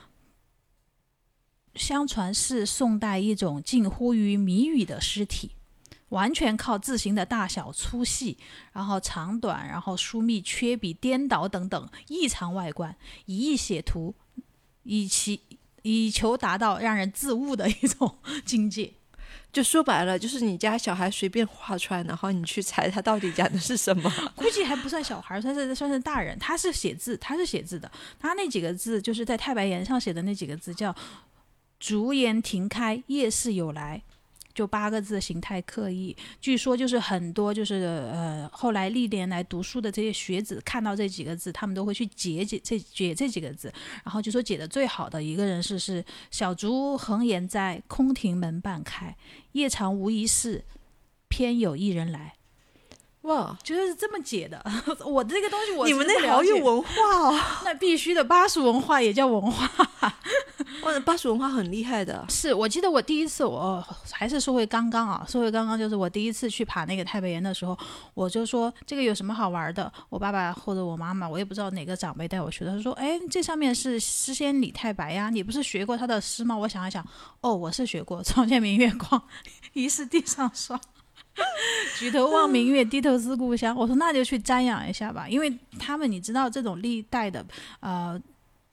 [1.75, 5.51] 相传是宋代一种近乎于谜语的诗体。
[6.15, 8.39] 完全靠字形的大小、粗细，
[8.73, 12.97] 然后长短，然后疏密、缺笔、颠倒等等异常外观，
[13.27, 14.15] 以意写图，
[14.85, 15.41] 以其
[15.83, 18.93] 以求达到让人自悟的一种 境界。
[19.53, 24.09] 就说白了，就是你家小孩随便画出来，然后你去猜他到底讲的是什么。
[24.37, 26.39] 估计还不算小孩，算是算是大人。
[26.39, 27.91] 他是写字，他是写字的。
[28.21, 30.95] 他那几个字就是在太白岩上写的那几个字，叫
[31.81, 34.03] “竹岩亭开，夜市有来”。
[34.55, 36.17] 就八个字，形态刻意。
[36.41, 37.75] 据说就是很多，就是
[38.13, 43.73] 呃，后来历年来读书的这些学子看到这几个字，他们都会去解解这解这几个字。
[44.05, 49.17] 然后就说解的最好的一个人是是小竹横岩在，空庭门半开，
[49.53, 50.65] 夜长无一事，
[51.29, 52.35] 偏有一人来。
[53.25, 54.63] 哇，觉得是这么解的。
[55.05, 57.41] 我这个东西，我你们那好有文化哦。
[57.65, 59.67] 那必须的，巴蜀文化也叫文化。
[60.83, 62.23] 哇，巴蜀文化很厉害的。
[62.29, 63.83] 是我记得我第一次，我
[64.13, 67.77] 还是说回刚刚啊，说回刚刚，就是我第一次去爬那个太白岩的时候，
[68.13, 69.91] 我就说这个有什么好玩的？
[70.11, 77.03] 我爸爸或者我妈妈，我也不知道哪个长辈带我去的，他说：“哎，这上面是诗仙李太白呀，你不是学过他的诗吗？”我想一想，
[77.41, 79.23] 哦，我是学过“床前明月光，
[79.73, 80.79] 疑是地上霜”。
[81.99, 83.75] 举头望明月，低头思故乡。
[83.75, 87.45] 我说那就去瞻仰一下吧，因为他们你知道这种历代的，
[87.81, 88.21] 呃，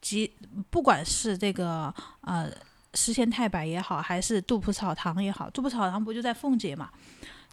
[0.00, 0.30] 即
[0.70, 2.50] 不管是这个呃
[2.94, 6.90] 诗仙太白也好，还是杜甫草堂也好，杜甫草堂不就在奉节嘛，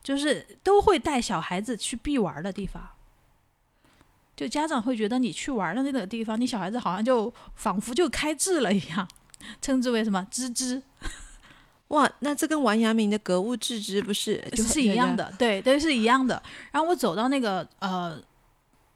[0.03, 2.87] 就是都会带小孩子去必玩的地方。
[4.35, 9.07] 就家长会觉得你去玩的那个地方，你小孩子好像就仿佛就开智了一样，
[9.61, 10.81] 称之为什么“知知”。
[11.89, 15.33] 哇，那这跟王阳明的格物致知不是就是一样的？
[15.39, 16.41] 对，都是一样的。
[16.71, 18.19] 然后我走到那个呃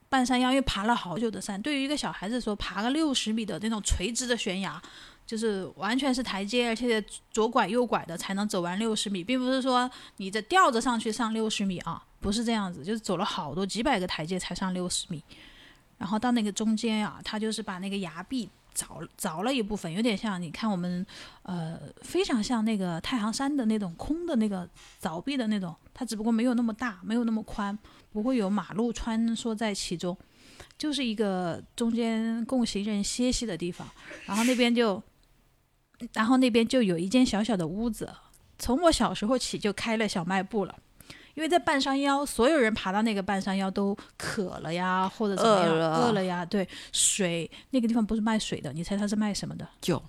[0.09, 4.79] 半山腰，因为爬了好久的山，对于一个小孩子说，爬个六十米的那种垂直的悬崖，
[5.25, 15.23] 就是完全是台阶，而且左拐右拐的才能走完六十米，并不是说你这吊着上去上六十米啊，不是这样子，就是走了好多几百个台阶才上六十米。
[15.97, 18.47] 然后到那个中间啊，他就是把那个崖壁。
[18.75, 21.05] 凿凿了一部分，有点像你看我们，
[21.43, 24.67] 呃，非常像那个太行山的那种空的那个
[25.01, 27.77] 凿壁的那种，它只不过没有那么大，没有那么宽，
[28.11, 30.17] 不会有马路穿梭在其中，
[30.77, 33.87] 就是一个中间供行人歇息的地方。
[34.25, 35.01] 然后那边就，
[36.13, 38.11] 然后那边就有一间小小的屋子，
[38.57, 40.75] 从我小时候起就开了小卖部了。
[41.35, 46.45] 因为在半山腰，所有人爬到那个半山腰都渴了呀，或者怎么样，饿了呀。
[46.45, 49.67] 对，水那个地方不是卖水的，你猜他是卖什么的？
[49.81, 50.01] 酒，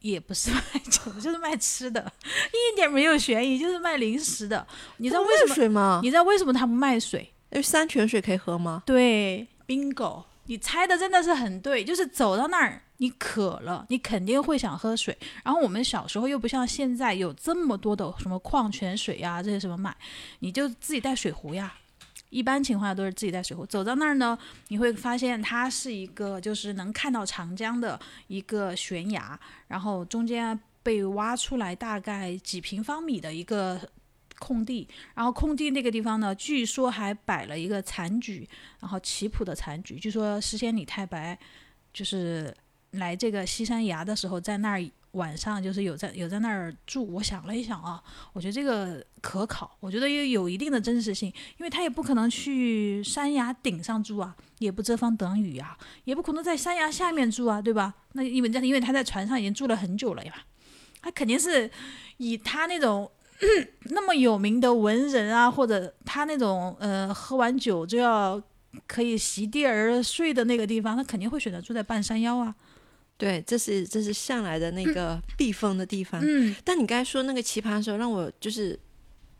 [0.00, 0.60] 也不是卖
[0.90, 4.66] 酒， 就是卖吃的，一点没有悬疑，就是卖零食的。
[4.96, 5.54] 你知道为什么？
[5.54, 6.00] 水吗？
[6.02, 7.32] 你知道为什么他不卖水？
[7.50, 8.82] 因为山泉水可以喝吗？
[8.84, 15.16] 对，bingo，你猜的真的是很对，就是走到那儿，你渴了，你肯定会想喝水。
[15.44, 19.94] 然后我们小时候又不像现在有这么多的什么矿泉水呀，这些什么买，
[20.38, 21.74] 你就自己带水壶呀。
[22.30, 23.66] 一般情况下都是自己带水壶。
[23.66, 33.78] 走到那儿呢，你会发现它是一个就是能看到长江的一个悬崖，然后中间被挖出来大概几平方米的一个。
[34.38, 38.48] 空地，然后空地那个地方呢，据说还摆了一个残局，
[38.80, 39.96] 然后棋谱的残局。
[39.96, 41.38] 据说诗仙李太白
[41.92, 42.54] 就是
[42.92, 47.04] 来这个西山崖的时候，在那儿晚上就是有在有在那儿住。
[47.14, 57.94] 我想了一想啊，我觉得这个可考，我觉得也有一定的真实性，因为他也不可能去山崖顶上住啊，也不遮风挡雨啊，也不可能在山崖下面住啊，对吧？
[58.12, 60.32] 那因为因为他在船上已经住了很久了呀，
[61.02, 61.68] 他肯定是
[62.18, 63.10] 以他那种。
[63.90, 68.42] 那么有名的文人啊，或者他那种呃，喝完酒就要
[68.86, 72.54] 可以席地而睡的那个地方，他肯定会选择住在半山腰啊。
[73.16, 76.20] 对，这是这是向来的那个避风的地方。
[76.24, 78.78] 嗯，但你刚才说那个棋盘的时候，让我就是。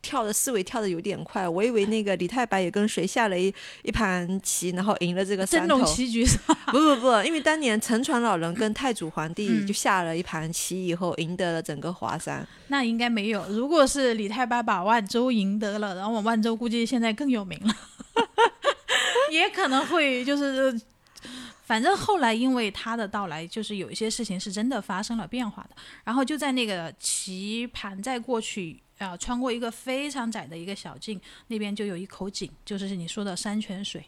[0.08, 6.56] 跳的思维跳的有点快，我以为那个李太白也跟谁下了一一盘棋，然后赢了这个 三龙棋局是吧？
[6.72, 12.46] 不不不，因为当年沉船老人跟太祖皇帝就下了一盘棋以后，赢得了整个华山。
[12.68, 13.46] 那应该没有。
[13.50, 17.74] 如果是李太白把万州赢得了，然后万州估计现在更有名了，
[19.30, 20.80] 也可能会就是，
[21.64, 25.76] 反正后来因为他的到来，就是有一些事情是真的发生了变化的。
[26.04, 28.82] 然后就在那个棋盘在过去。
[28.98, 34.04] 啊，穿过一个非常窄的一个小径，那边就有一口井，就是你说的山泉水，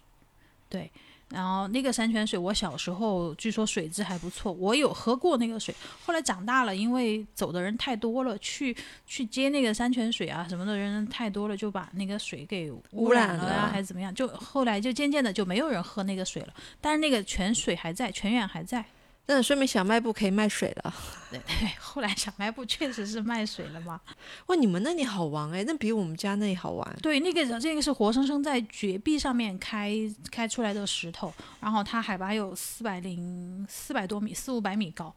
[0.68, 0.90] 对。
[1.29, 5.72] 然后那个山泉水，我小时候据说水质还不错，我有喝过那个水。
[6.05, 8.76] 后来长大了，因为走的人太多了，去
[9.07, 14.12] 去接那个山泉水啊什么的人太多了，就把那个水给污染了呀，还是怎么样？
[14.12, 16.53] 就后来就渐渐的就没有人喝那个水了。
[16.81, 18.85] 但是那个泉水还在，泉源还在。
[19.30, 20.94] 那说明小卖部可以卖水了。
[21.30, 21.40] 对，
[21.78, 24.00] 后来小卖部确实是卖水了嘛。
[24.46, 26.96] 哇，你们那里好玩哎，那比我们家那里好玩。
[27.00, 29.94] 对，那个这个是活生生在绝壁上面开
[30.30, 35.14] 开出来的石头，然后它海拔有四百零四百多米，四五百米高，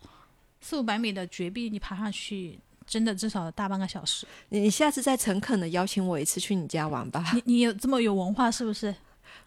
[0.62, 4.28] 四五百米的绝壁，你爬上去真的至少大半个小时。
[4.50, 7.32] 你你下次再诚恳的邀请我一次去你家玩吧。
[7.34, 8.94] 你你有这么有文化是不是？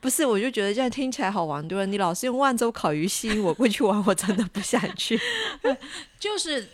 [0.00, 1.87] 不是，我就觉得这样听起来好玩多了。
[1.87, 5.18] 你老是用万州烤鱼吸引我过去玩，我真的不想去。
[6.20, 6.68] 就是，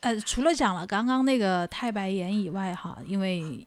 [0.00, 3.66] 呃，除了讲了刚刚那个太白岩以外，哈，因为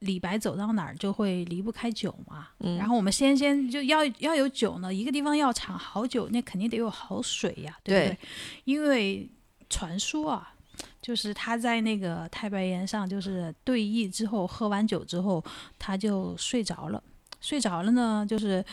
[0.00, 2.48] 李白走到哪儿就会离不开酒嘛。
[2.60, 2.76] 嗯。
[2.78, 8.18] 然后我们先先就要要有酒呢，一个地方要产好酒，那肯定得有好水呀，对不对？
[8.64, 9.28] 因为
[9.68, 10.54] 传说啊，
[11.02, 15.44] 就是他在那个太白岩上，就是对弈之后，喝完酒之后，
[15.78, 17.02] 他就睡着了。
[17.40, 18.64] 睡着了呢，就是，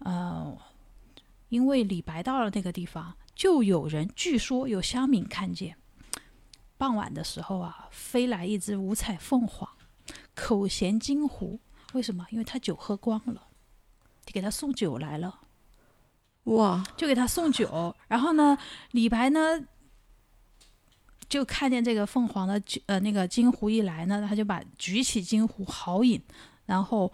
[0.00, 0.58] 呃，
[1.48, 5.76] 因为李白到了那个地方，就有人据说有乡民看见，
[6.76, 9.68] 傍晚的时候啊，飞来一只五彩凤凰，
[10.34, 11.60] 口衔金壶。
[11.92, 12.26] 为什么？
[12.30, 13.48] 因为他酒喝光了，
[14.26, 15.40] 给他送酒来了。
[16.44, 16.84] 哇！
[16.96, 18.58] 就给他送酒，然后呢，
[18.90, 19.64] 李白呢，
[21.28, 26.20] 就看见这个凤凰的呃那个金壶一来呢，他就把举起金壶豪饮，
[26.66, 27.12] 然后。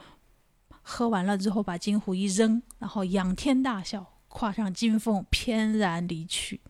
[0.86, 6.60] 喝完了之后，把金壶一扔，然后仰天大笑，跨上金凤，翩然离去。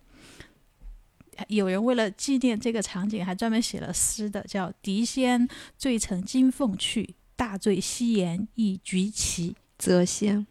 [1.49, 9.57] 有人为了纪念这个场景，还专门写了诗的，叫“狄仙醉乘金凤去，大醉西岩一局棋”。
[9.77, 10.47] 谪仙。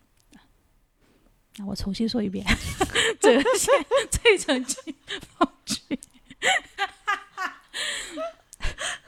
[1.56, 2.46] 那我重新说一遍
[3.22, 3.74] ：“谪仙
[4.12, 4.94] 醉乘金
[5.38, 5.98] 凤去。”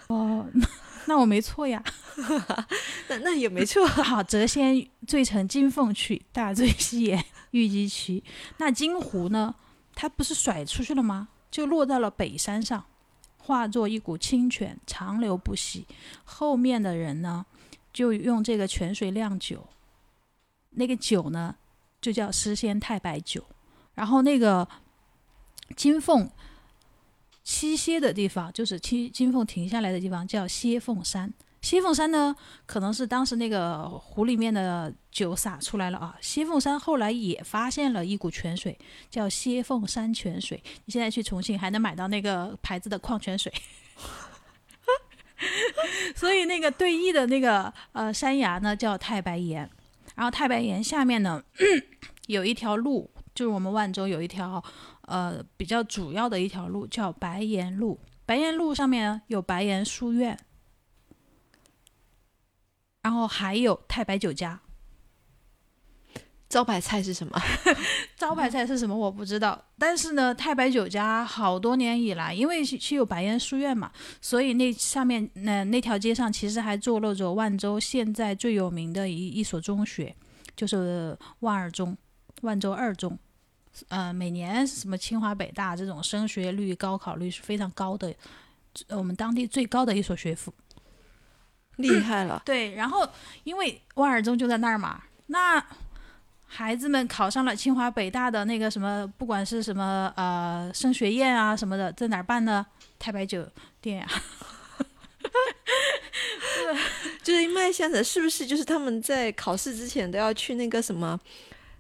[0.08, 0.48] 哦。
[1.08, 1.84] 那我没错呀，
[3.08, 3.86] 那那也没错。
[3.88, 8.24] 好，谪仙醉成金凤去，大醉西岩玉鸡啼。
[8.58, 9.56] 那金壶呢？
[9.94, 11.30] 它不是甩出去了吗？
[11.52, 12.84] 就落到了北山上，
[13.38, 15.86] 化作一股清泉，长流不息。
[16.24, 17.46] 后面的人呢，
[17.94, 19.68] 就用这个泉水酿酒，
[20.72, 21.56] 那个酒呢，
[22.02, 23.46] 就叫诗仙太白酒。
[23.94, 24.68] 然后那个
[25.76, 26.30] 金凤。
[27.46, 31.32] 栖歇的地方就是金金凤停下来的地方，叫歇凤山。
[31.62, 36.16] 歇凤山呢，可能是当时那个湖里面的酒洒出来了啊。
[36.22, 38.78] 歇凤山后来也发现了一股泉水，
[39.10, 40.62] 叫歇凤山泉水。
[40.86, 43.52] 你现在去重庆还能买到那个牌子的矿泉水。
[46.16, 49.70] 所以那个对弈的那个呃山崖呢，叫太白岩。
[50.16, 51.44] 然后太白岩下面呢，
[52.28, 54.64] 有一条路，就是我们万州有一条。
[55.08, 60.38] 呃，比较主要的一条路叫白岩路，白岩路上面有白岩书院，
[63.02, 64.62] 然后还有太白酒家。
[66.48, 67.38] 招牌菜是什么？
[68.16, 73.92] 招牌菜是什么我不知道，但是呢，太白酒家好多年以来，因为是是有白岩书院嘛，
[74.22, 80.16] 所以那上面那那条街上其实还坐落着万州现在最有名的一一所中学，
[80.56, 81.98] 就是万二中，
[82.44, 83.18] 万州二中。
[83.90, 88.14] 呃，每年什么清华北大这种升学率、高考率是非常高的，
[88.88, 90.54] 呃我们当地最高的一所学府。
[91.78, 92.42] 厉害了！
[92.46, 93.08] 对，然后
[93.44, 95.62] 因为万尔中就在那儿嘛，那
[96.46, 102.66] 孩子们考上了清华北大的那个什么，不管是什么呃升学宴啊什么的，在哪儿办呢？
[102.98, 103.46] 太白酒
[103.82, 104.08] 店呀、
[107.22, 108.48] 就是一脉相承，是不是？
[108.48, 111.20] 就是他们在考试之前都要去那个什么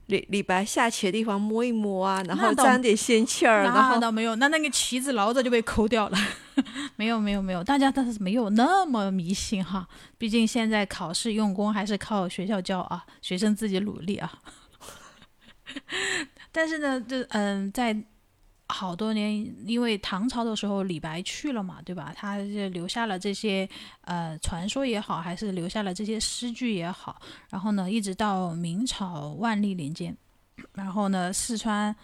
[0.07, 6.17] 李李白下棋的地方摸一摸啊，然后沾点仙气儿，然那后倒没有，那那个棋子老早就被抠掉了。
[6.95, 9.87] 没有没有没有，大家倒是没有那么迷信哈。
[10.17, 14.31] 毕竟现在考试用功还是靠学校教啊，学生自己努力啊。
[16.51, 17.95] 但是呢，就嗯，在
[18.67, 22.11] 好多年，因为唐朝的时候李白去了嘛，对吧？
[22.15, 23.69] 他就留下了这些
[24.01, 27.21] 呃传说也好，还是留下了这些诗句也好。
[27.49, 30.17] 然后呢，一直到明朝万历年间，
[30.73, 31.95] 然后呢，四川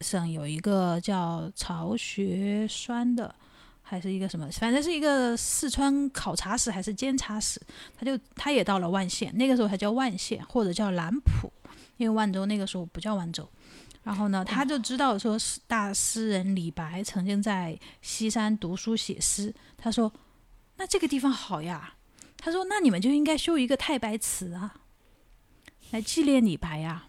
[0.00, 3.32] 省有一个叫曹学栓的，
[3.80, 7.60] 还是一个什么，反正是一个四川考察使还是监察使，
[7.96, 11.52] 他就他也到了万县，那个时候还叫万县或者叫兰浦，
[11.96, 13.48] 因为万州那个时候不叫万州。
[14.02, 20.12] 然后呢，他就知道说是大诗人李白曾经在西山读书写诗，他说
[20.76, 21.94] 那这个地方好呀，
[22.36, 24.74] 他说那你们就应该修一个太白祠啊，
[25.92, 27.06] 来纪念李白呀、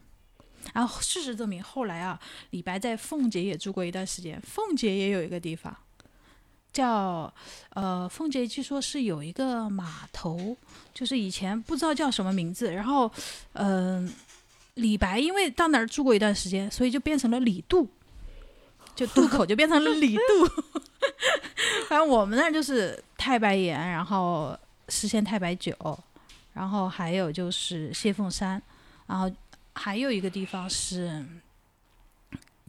[0.74, 2.20] 然后事实证明，后来啊，
[2.52, 4.40] 李白在奉节也住过一段时间。
[4.42, 5.76] 奉节也有一个地方，
[6.72, 7.34] 叫
[7.70, 10.56] 呃，奉节据说是有一个码头，
[10.94, 12.72] 就是以前不知道叫什么名字。
[12.72, 13.12] 然后，
[13.54, 14.14] 嗯、
[14.76, 17.88] 李白因为到那儿住过一段时间，所以就变成了李杜，
[18.96, 20.22] 就渡口就变成了李杜。
[21.88, 24.58] 反正我们那儿就是太白岩，然后
[24.90, 25.76] 实现太白酒，
[26.54, 28.62] 然后还有就是谢凤山，
[29.06, 29.32] 然后
[29.74, 31.24] 还有一个地方是，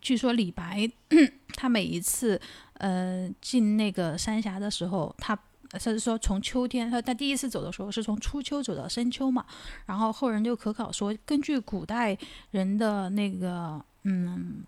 [0.03, 0.91] 据说李白
[1.57, 2.41] 他每一次
[2.75, 5.39] 呃进那个三峡的时候，他
[5.75, 9.45] 他是说从秋天，他他第一次走的时候是从初秋走到深秋嘛，
[9.87, 12.17] 然后后人就可考说，根据古代
[12.51, 14.65] 人的那个嗯。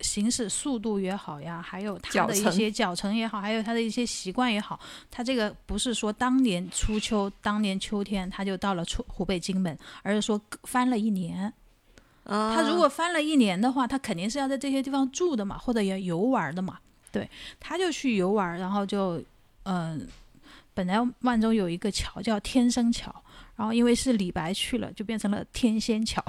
[0.00, 4.78] 行驶速度也好呀，还有他的一些脚程也好，还有他的一些习惯也好，
[5.08, 11.50] 他这个不是说当年初秋、当年秋天他就到了出湖北荆门，而是说翻了一年。
[12.24, 16.78] 啊，他如果翻了一年的话，他肯定是要在这些地方住的嘛，或者也游玩的嘛。
[17.12, 17.30] 对，
[17.60, 19.22] 他就去游玩，然后就
[19.62, 20.06] 嗯、
[20.74, 23.14] 本来万州有一个桥叫天生桥，
[23.56, 26.22] 然后因为是李白去了，就变成了天仙桥。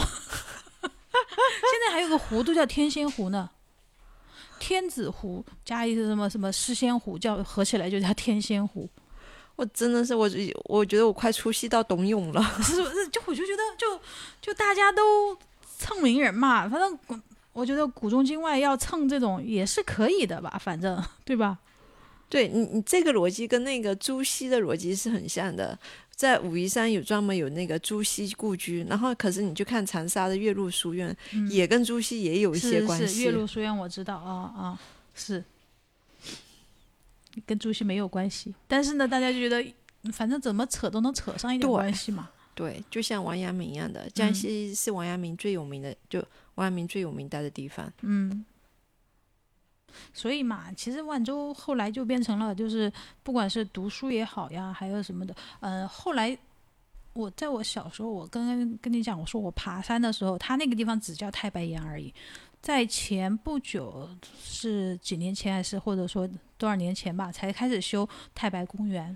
[0.82, 3.50] 现在还有个湖都叫天仙湖呢，
[4.60, 8.88] 天子湖加一个什么什么诗仙湖，叫合起来就叫天仙湖。
[9.56, 10.30] 我真的是我，
[10.66, 12.42] 我觉得我快出戏到董永了。
[12.62, 13.08] 是不是？
[13.08, 14.00] 就我就觉得就
[14.42, 15.36] 就大家都
[15.78, 17.18] 蹭名人嘛，反正古
[17.54, 21.58] 我觉得古中今外要蹭这种也是可以的吧，反正对吧？
[22.36, 25.80] 对你，你这个逻辑跟那个朱熹的逻辑是很像的。
[26.14, 31.16] 在武夷山有专门有那个朱熹故居，然后可是你去看长沙的岳麓书院，
[31.50, 33.24] 也跟朱熹也有一些关是是系。
[33.24, 34.80] 岳麓书院我知道啊啊、
[35.14, 35.42] 是，
[37.46, 39.66] 跟朱熹没有关系，但是呢，大家就觉得
[40.12, 42.30] 反正怎么扯都能扯上一点关系嘛。
[42.54, 46.22] 对，就像王阳明一样的，江西是王阳明最有名的，就
[46.56, 47.92] 王阳明最有名待的地方。
[48.02, 48.46] 嗯，
[50.14, 52.92] 所以嘛，其实万州后来就变成了，就是
[53.24, 56.38] 不管是读书也好呀，还有什么的，呃，后来
[57.14, 62.14] 我在我小时候，我跟跟你讲，我说我爬山的时候，它那个地方只叫太白岩而已。
[62.62, 64.10] 在前不久，
[64.44, 66.28] 是几年前还是或者说
[66.58, 69.16] 多少年前吧，才开始修太白公园，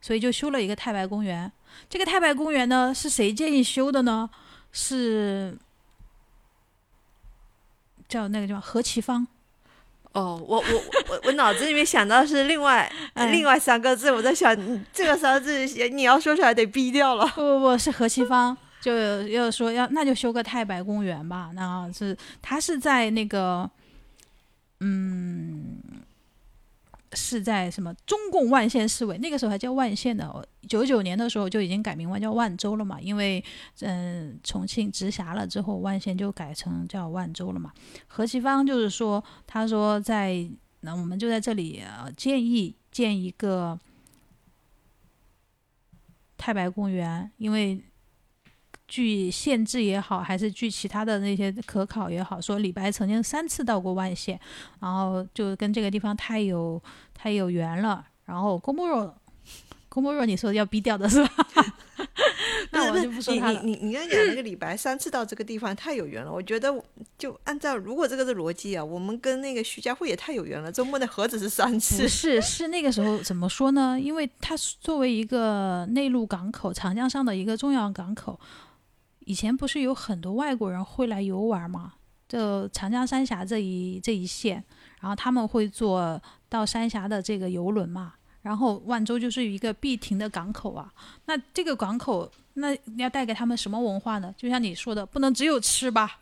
[0.00, 1.50] 所以就修了一个太白公园。
[1.88, 4.30] 这个太白公园呢，是谁建议修的呢？
[4.72, 5.58] 是
[8.06, 9.26] 叫那个叫何其芳。
[10.12, 17.24] 哦，我我我我脑子里面想到是另外、 哎另外三个字，我在想嗯这个三个字你要说出来得逼掉了。
[17.28, 18.92] 不不不是何其芳，就
[19.28, 21.50] 要说要那就修个太白公园吧。
[21.54, 23.70] 那是他是在那个，
[24.80, 25.78] 嗯，
[27.12, 30.48] 是在什么中共万县市委，那个时候还叫万县的。
[30.68, 33.42] 九九年的时候就已经改名为叫万州了嘛，因为
[33.80, 37.72] 嗯重庆直辖了之后，万县就改成叫万州了嘛。
[38.06, 40.48] 何其芳就是说，他说在
[40.80, 43.76] 那我们就在这里呃建议建一个
[46.36, 47.82] 太白公园，因为
[48.90, 54.38] 据县志也好，还是据其他的那些可考也好，说李白曾经三次到过万县，
[54.80, 56.82] 然后就跟这个地方太有
[57.14, 58.04] 太有缘了。
[58.24, 59.14] 然后郭沫若，
[59.88, 61.46] 郭沫若，你说要逼掉的是吧？
[62.72, 63.60] 那我就不说他了。
[63.62, 66.72] 你你你刚讲那个李白三次到这个地方太有缘了，我觉得
[67.18, 72.02] 就按照如果这个是逻辑啊，我们跟那个徐家汇也太有缘了，周末的何止是三次？
[72.02, 73.98] 不 是，是那个时候怎么说呢？
[74.00, 78.38] 因为它作为一个内陆港口，长江上的一个重要港口，
[79.30, 81.92] 以前不是有很多外国人会来游玩吗？
[82.28, 84.54] 就长江三峡这一这一线，
[85.00, 88.14] 然后他们会坐到三峡的这个游轮嘛。
[88.42, 90.92] 然后万州就是一个必停的港口啊，
[91.26, 94.34] 那这个港口那要带给他们什么文化呢？
[94.36, 96.18] 就像你说的，不能只有吃吧？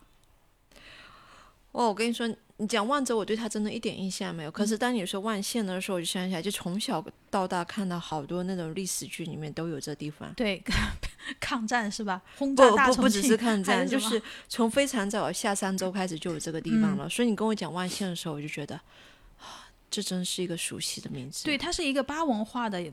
[1.72, 2.28] 哦，我跟你说，
[2.58, 4.50] 你讲万州，我对他真的一点印象没有。
[4.50, 10.30] 可是当你说万县的时候，我就想起来，就从小到大看到好多那种历史剧里面都有这地方。
[10.34, 10.62] 对，
[11.40, 12.20] 抗战是吧？
[12.36, 17.08] 轰炸大不不不只是抗战，是就是从非常早下三周开始就有这个地方了。
[17.08, 18.80] 所以你跟我讲万县的时候，我就觉得。
[19.90, 21.44] 这真是一个熟悉的名字。
[21.44, 22.92] 对，它是一个巴文化的，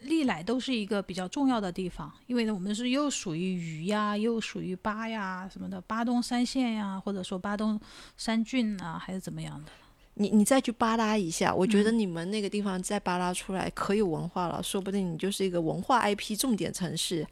[0.00, 7.78] 历来都是一个比较重要的地方，因为呢，我们是又属于渝呀，又属于巴呀什么的，巴东三县呀，或者说巴东
[8.16, 9.70] 三郡啊，还是怎么样的。
[10.14, 17.26] 你你再去扒拉一下，我觉得你们那个地方再扒拉出来可有文化了，说不定你就是一个文化 IP 重点城市。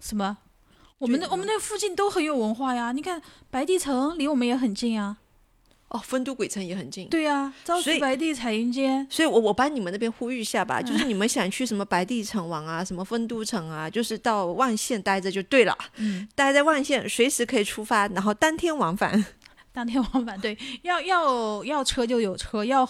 [0.00, 0.38] 什么？
[0.98, 3.20] 我们那我们那附近都很有文化呀，你看
[3.50, 5.18] 白帝城离我们也很近啊。
[5.88, 7.08] 哦，丰都鬼城也很近。
[7.08, 9.06] 对呀，朝辞白帝彩云间。
[9.08, 15.78] 所以，我我帮你们那边呼吁一下吧，就是你们想去什么白帝城玩啊，什么丰都城啊，就是到万县待着就对了。
[15.98, 19.24] 嗯，待在万县，随时可以出发，然后当天往返。
[19.76, 22.88] 当天往返，对，要要要车就有车，要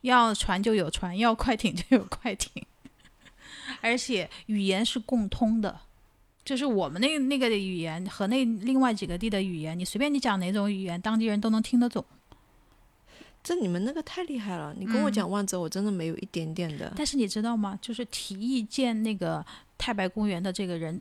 [0.00, 2.60] 要船就有船，要快艇就有快艇。
[3.80, 5.78] 而且语言是共通的，
[6.44, 12.04] 就是我们那那个的语言和那另外几个地的语言，你随便你讲哪种语言，当地人都能听得懂。
[13.44, 14.74] 这你们那个太厉害了！
[14.76, 16.92] 你跟我讲万州，我真的没有一点点的。
[16.96, 17.78] 但是你知道吗？
[17.80, 19.46] 就是提议建那个
[19.78, 21.00] 太白公园的这个人，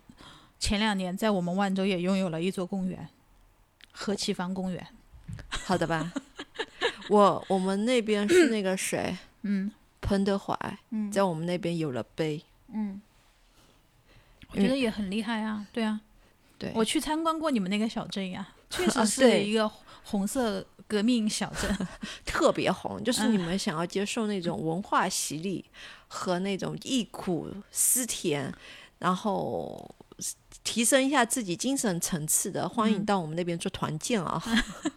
[0.60, 3.10] 前两年在我们万州也拥有了一座公园——
[3.92, 4.86] 何其芳公园。
[5.50, 6.12] 好的吧？
[7.10, 9.18] 我我们那边是那个谁？
[9.44, 9.72] 嗯，
[10.02, 10.58] 彭德怀。
[10.92, 12.42] 嗯，在我们那边有了碑。
[12.74, 13.02] 嗯，
[14.50, 15.66] 我觉得也很厉害啊！
[15.72, 16.00] 对啊，
[16.58, 19.70] 对，我去参观过你们那个小镇呀， 确实是一个
[20.04, 20.66] 红色。
[20.86, 21.88] 革命小镇
[22.26, 25.64] 特别红，就是你们想要接受那种文化洗礼
[26.08, 28.54] 和那种忆苦思甜，
[29.00, 29.90] 然后。
[30.64, 34.42] 提升一下自己精神层次的，欢迎到我们那边做团建啊！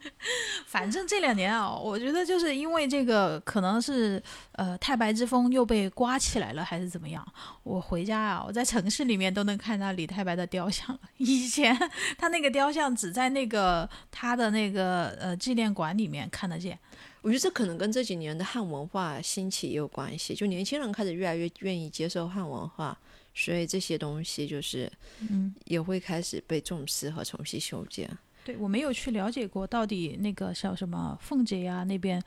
[0.67, 7.27] 反正这两年啊，我觉得就是因为这个，可能是呃太白之风又被刮起来了，还是怎么样？
[7.63, 11.01] 我回家啊，我在城市里面都能看到李太白的雕像了。
[11.17, 11.77] 以前
[12.17, 16.79] 他那个雕像只在那个他的那个呃纪念馆里面看得见。
[17.23, 22.97] 我觉得这可能跟这几年的汉文化兴起也有关系，就年轻人开始越来越愿意接受汉文化。
[23.39, 28.11] 所以这些东西就是，嗯，也会开始被重视和重新修建。
[28.43, 32.23] 对我没有去了解过，到底那个叫什么凤姐呀那边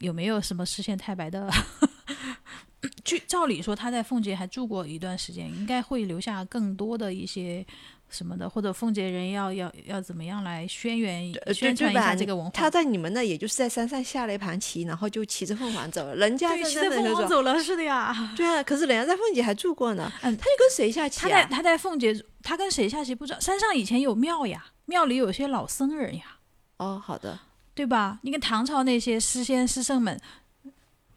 [0.00, 1.52] 有没有什么实现太白的？
[3.04, 7.66] 据照理说，他在凤姐还住过一段时间，应该会留下更多的一些。
[8.08, 12.50] 什么的，或者奉节人要要要怎么样来宣传宣传一下这个文化？
[12.52, 16.14] 他在你们那，也就是在山上下了一盘棋，然后就骑着凤凰走了。
[16.14, 18.14] 人家骑着凤凰走了，是的呀。
[18.36, 20.10] 对啊，可是人家在凤姐还住过呢。
[20.22, 21.20] 嗯，他就跟谁下棋？
[21.20, 23.40] 他在他在凤姐，他跟谁下棋不知道。
[23.40, 26.38] 山上以前有庙呀，庙里有些老僧人呀。
[26.76, 27.38] 哦，好的，
[27.74, 28.20] 对吧？
[28.22, 30.18] 你看唐朝那些诗仙诗圣们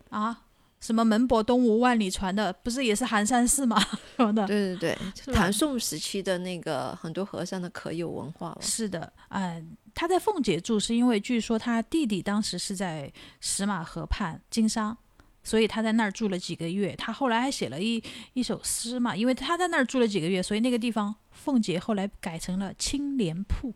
[0.10, 0.44] 啊。
[0.80, 3.78] 什么门泊东吴万里船的，不是也是寒山寺吗？
[4.16, 4.48] 什么的？
[4.48, 8.58] 对对对，唐宋时期的那个很多和尚的可有文化了。
[8.62, 13.12] 是的，嗯，他在奉节住，是因为据说他弟弟当时是在
[13.42, 14.98] 石马河畔经商，
[15.44, 16.96] 所以他在那儿住了几个月。
[16.96, 18.02] 他后来还写了一
[18.34, 23.74] 一首诗嘛，因为他在那儿住了几个月，所以那个地方凤姐后来改成了青莲铺。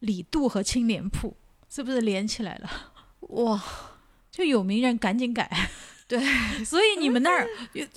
[0.00, 1.36] 李杜和青莲铺
[1.68, 2.70] 是不是连起来了？
[3.20, 3.62] 哇！
[4.30, 5.50] 就有名人赶紧改，
[6.06, 6.18] 对，
[6.64, 7.48] 所以你们那儿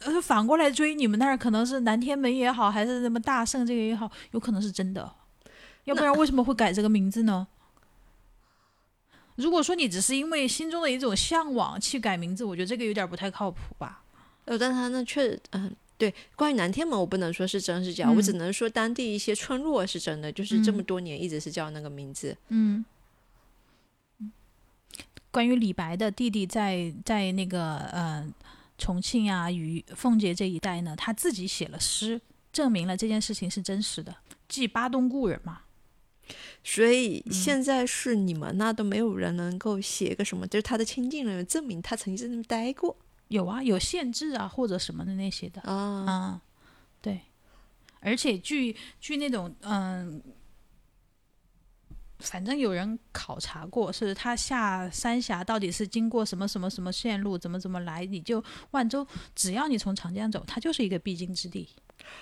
[0.01, 5.13] 呃反过来追，你们那儿可能是南天门也好，还是什么大圣这个也好，有可能是真的，
[5.85, 7.47] 要不然为什么会改这个名字呢？
[9.35, 14.03] 如果说你只是因为心中的一种向往去改名字，我觉得这个有点不太靠谱吧。
[14.45, 22.83] 呃，但他那确嗯，对，关于南天门，我不能说是真是假，我只能说当地一些村落是真的，就是这么多年一直是叫那个名字，嗯。
[25.33, 28.23] 关于李白的弟弟在在那个呃
[28.77, 32.21] 重庆啊与奉节这一带呢，他自己写了诗，
[32.51, 34.15] 证明了这件事情是真实的，
[34.47, 35.61] 即巴东故人嘛。
[36.63, 42.95] 所以现在是你们那都没有人能够写个什么，就是他的亲近人员证明他曾经在那边待过
[43.29, 45.59] 有啊，有限制啊，或者什么的那些的。
[45.61, 46.05] 啊。
[46.07, 46.41] 嗯，
[47.01, 47.19] 对，
[47.99, 50.21] 而且据据那种嗯，
[52.23, 59.05] 反正有人考察过，是他下三峡到底是经过什么什么什么线路，怎么怎么来，你就万州，
[59.35, 61.67] 只要你从长江走，它就是一个必经之地。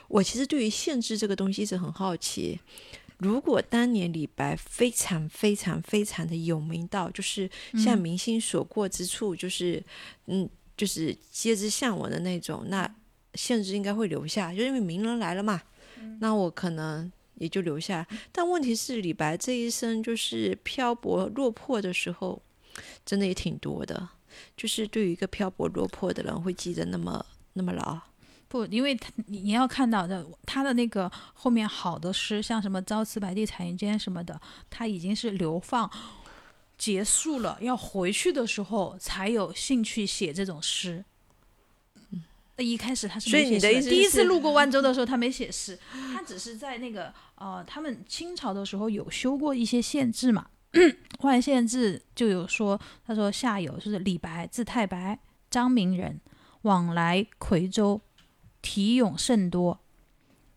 [0.08, 2.60] 我其实对于限制这个东西一直很好奇。
[3.20, 9.84] 如果当年李白非常非常非常的有名到，就是像明星所过之处，就是
[10.26, 12.92] 嗯，就是皆知向闻的那种，那
[13.36, 15.62] 限制应该会留下，就因为名人来了嘛。
[16.20, 17.12] 那我可能
[17.42, 18.08] 也就留下。
[18.32, 22.42] 但问题是，李白这一生就是漂泊落魄的时候，
[23.04, 24.10] 真的也挺多的。
[24.56, 28.00] 就是对于一个漂泊落魄的人，会记得那么那么牢。
[28.48, 34.40] 不，因为他你要看到的他的那个后面好的诗，像什么“朝辞白帝彩云间”什么的，
[34.70, 35.90] 他已经是流放
[36.78, 41.04] 结束了，要回去的时候才有兴趣写这种诗。
[42.62, 45.78] 那一开始他是所以没写诗你的意思第一次路过万州的时候，他没写诗，
[46.14, 50.46] 他只是在那个呃，他们清朝的时候有修过一些县志嘛，
[51.22, 55.18] 万县志就有说，他说下游就是李白，字太白，
[55.50, 56.22] 张明人，
[56.62, 58.02] 往来夔州，
[58.62, 59.80] 题咏甚多。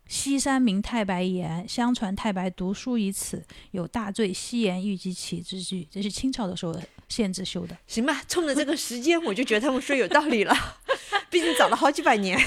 [0.07, 5.87] 西山名太白岩，相传太白读书于此，有大醉西岩欲及其之句。
[5.89, 7.75] 这是清朝的时候的县志修的。
[7.87, 10.53] 行吧，冲着这个时间，我就觉得他们说有道理了。
[11.35, 12.39] 毕竟早了好几百年。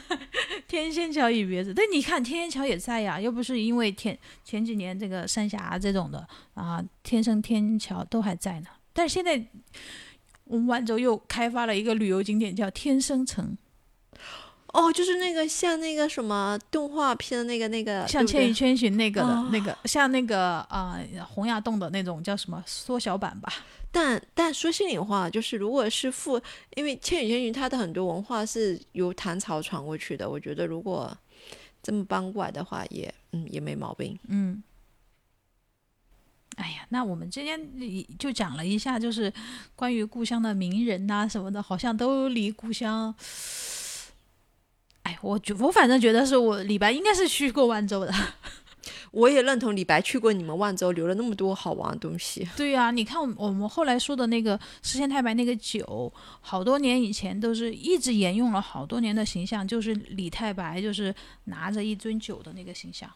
[0.66, 8.68] 天仙桥与别子，但你看天仙桥也在呀，又不是因为天前几年这个三峡这种的啊，天生天桥都还在呢。
[8.94, 9.44] 但是现在
[10.44, 13.54] 我们万州又开发了一个旅游景点，叫天生城，
[14.68, 23.52] 哦，就是那个像那个什么动画片的那个那个，像《千与千寻》那个的、哦那个，像那个啊、洪崖洞的那种叫什么缩小版吧？
[23.92, 26.40] 但但说心里话，就是如果是复，
[26.74, 31.16] 因为《千与千寻》它的很多文化是由唐朝传过去的，我觉得如果
[31.82, 34.18] 这么搬过来的话也，嗯也没毛病。
[34.28, 34.62] 嗯。
[36.56, 37.58] 哎呀，那我们今天
[38.18, 39.32] 就讲了一下，就是
[39.74, 43.14] 关于故乡的名人呐、什么的，好像都离故乡。
[45.02, 48.14] 哎，我觉我反正觉得是我李白应该是去过万州的。
[49.12, 52.48] 我也认同李白去过你们万州，留了那么多好玩的东西。
[52.56, 56.10] 对呀、你看我们后来说的那个诗仙太白那个酒，
[56.40, 63.10] 好多年以前都是一直沿用了好多年的形象，就是李太白就是拿着一樽酒的那个形象，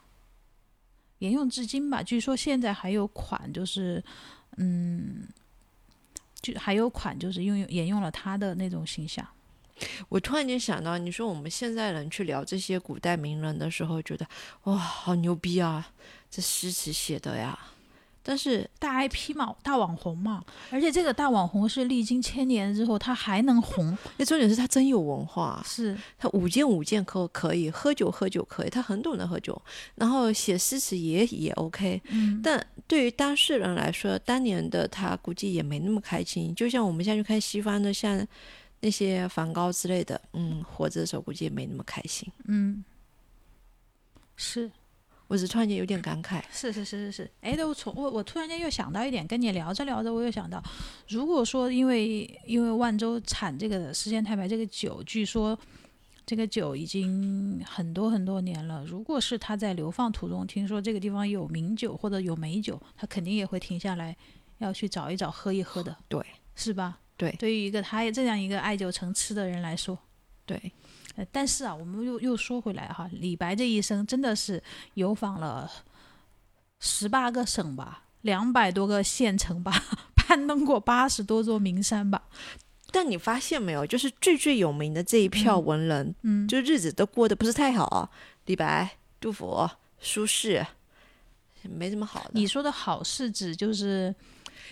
[1.21, 2.03] 沿用至今吧。
[2.03, 4.05] 据说现在还有款就是，
[4.59, 5.27] 嗯，
[6.43, 9.27] 就还有款就是用沿用了他的那种形象。
[10.09, 14.27] 我突然间想到，你说我们现在人去聊这些古代名人的时候，觉得
[14.65, 15.93] 哇，好牛逼啊，
[16.31, 17.59] 这诗词写的呀。
[18.29, 29.63] 但是大 IP 嘛，大网红嘛，而且这个大网红是历经千年之后，他还能红，那重点是他真有文化，是他舞剑舞剑可可以，喝酒喝酒可以，他很懂得喝酒，
[29.95, 32.03] 然后写诗词也也 OK。
[32.09, 36.53] 嗯，但对于当事人来说，当年的他估计也没那么开心。
[36.53, 38.27] 就像我们现在去看西方的，像
[38.81, 42.31] 那些梵高之类的，嗯，活着的时候估计也没那么开心。
[42.47, 42.85] 嗯，
[44.37, 44.71] 是。
[45.29, 50.63] 我只是突然间有点感慨，是是是是是，哎，对我从我我突然间又想到一点，跟你聊着聊着，我又想到，
[51.09, 55.59] 如果说因为因为万州产这个时间太白这个酒，据说
[56.25, 64.17] 这个酒已经很多很多年了，如果是他在流放途中听说这个地方有名酒或者有美酒，他肯定也会停下来
[64.59, 66.25] 要去找一找喝一喝的，对
[66.55, 67.01] 是吧？
[67.17, 69.99] 对对于一个他这样一个爱酒成痴的人来说，
[70.45, 70.73] 对，
[71.17, 74.63] 呃，但是啊，我们又又说回来哈，李白这一生真的是
[74.95, 75.71] 游访了
[76.79, 79.73] 十八个省吧，两百多个县城吧，
[80.15, 82.23] 攀登过八十多座名山吧。
[82.93, 88.09] 但你发现没有，就是最最有名的这一票文人，嗯，就日子都过得不是太好啊。
[88.47, 88.89] 李白、
[89.21, 89.69] 杜甫、
[90.01, 90.65] 苏轼，
[91.63, 92.31] 没什么好的。
[92.33, 94.15] 你说的好是指就是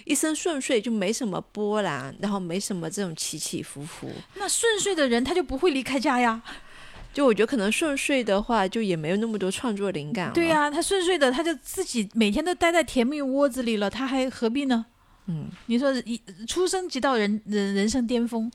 [0.05, 4.11] 一生顺遂，就没什么波澜，然后没什么这种起起伏伏。
[4.37, 6.43] 那顺遂的人，他就不会离开家呀。
[7.15, 10.33] 就我觉得可能顺遂的话，就也没有那么多创作灵感。
[10.33, 14.87] 对呀、他顺遂的，他就自己每天都待在甜蜜窝子里了，他还何必呢？
[15.27, 18.51] 嗯，你说一出生即到人人人生巅峰，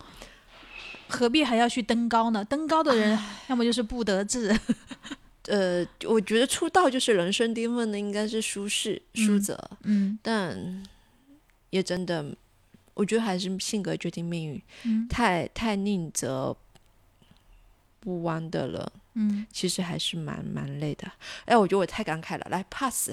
[1.07, 2.43] 何必还要去登高呢？
[2.43, 3.17] 登高的人，
[3.47, 4.53] 要么就是不得志。
[5.47, 10.83] 呃，我觉得出道就是人生巅峰的应该是苏轼、苏嗯辙，嗯但
[11.69, 12.35] 也真的，
[12.93, 16.55] 我觉得还是性格决定命运，嗯太太宁折
[17.99, 21.11] 不弯的了嗯，其实还是蛮蛮累的。
[21.45, 23.11] 哎，我觉得我太感慨了，来 pass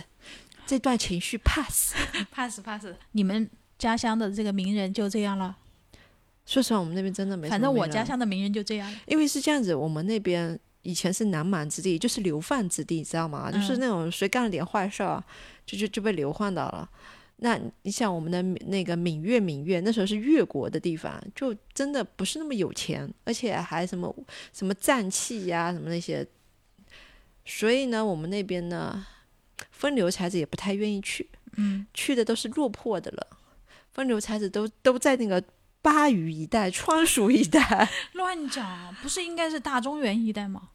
[0.67, 1.95] 这段情绪 pass。
[2.31, 2.87] pass pass。
[3.13, 3.49] 你们
[3.79, 5.57] 家乡的这个名人就这样了，
[6.47, 8.95] 说实话，我们那边真的没反正我家乡的名人就这样。
[9.07, 13.51] 因为是这样子，我们那边以前是南蛮之地，就是流放之地，知道吗？
[13.51, 15.23] 就是嗯那种谁干了点坏事儿，
[15.65, 16.89] 就就就被流放到了。
[17.39, 24.15] 那你像我们的那个闽越，闽越那时候是越国的地方，就真的不是那么有钱，而且还什么
[24.53, 26.27] 什么战气呀、什么那些。
[27.45, 29.07] 所以呢，我们那边呢，
[29.71, 33.27] 风流才子也不太愿意去，嗯，去的都是落魄的了。
[33.93, 35.43] 风流才子都都在那个
[35.81, 37.89] 巴渝一带、川蜀一带。
[38.15, 40.71] 乱讲，不是应该是大中原一带吗？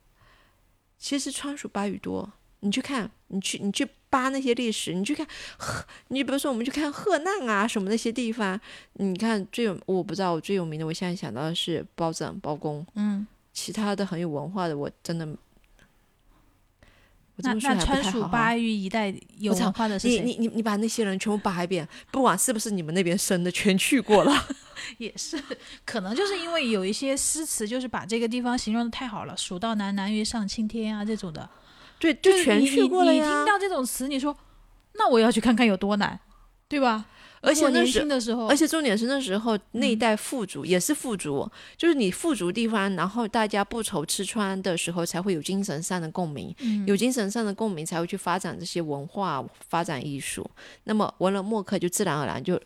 [0.98, 2.32] 其实川蜀巴渝多，
[2.62, 8.60] 你去看，你去你去扒那些历史，你去看河，你比如说我们去看河南啊什么那些地方，
[8.94, 15.26] 你看最有我不知道我最有名的，我现在想到的是包拯、包公，嗯，其他的很有文化的我真的，
[17.38, 20.20] 那那川蜀巴渝一带有文化的是谁？
[20.20, 24.48] 你你你你把那些人全部扒一遍，不管是不是你们那边生的，全去过了。
[24.98, 25.42] 也是，
[25.86, 31.48] 可能就是因为有一些诗词，就是把这个地方形容的太好了，“蜀道难，难于上青天”啊这种的，
[32.02, 33.46] 对，就就是全去过了呀听。
[33.46, 34.36] 到这种词，你说，
[34.96, 36.20] 那我要去看看有多难，
[36.68, 37.06] 对吧？
[37.44, 50.48] 而且年那时轻的时候，而且重点是那时候那一嗯代富足、也是富足，就是你富足地方，然后大家不愁吃穿的时候，才会有精神上的共鸣，嗯有精神上的共鸣才会去发展这些文化、发展艺术。
[50.84, 52.62] 那么文人墨客就自然而然就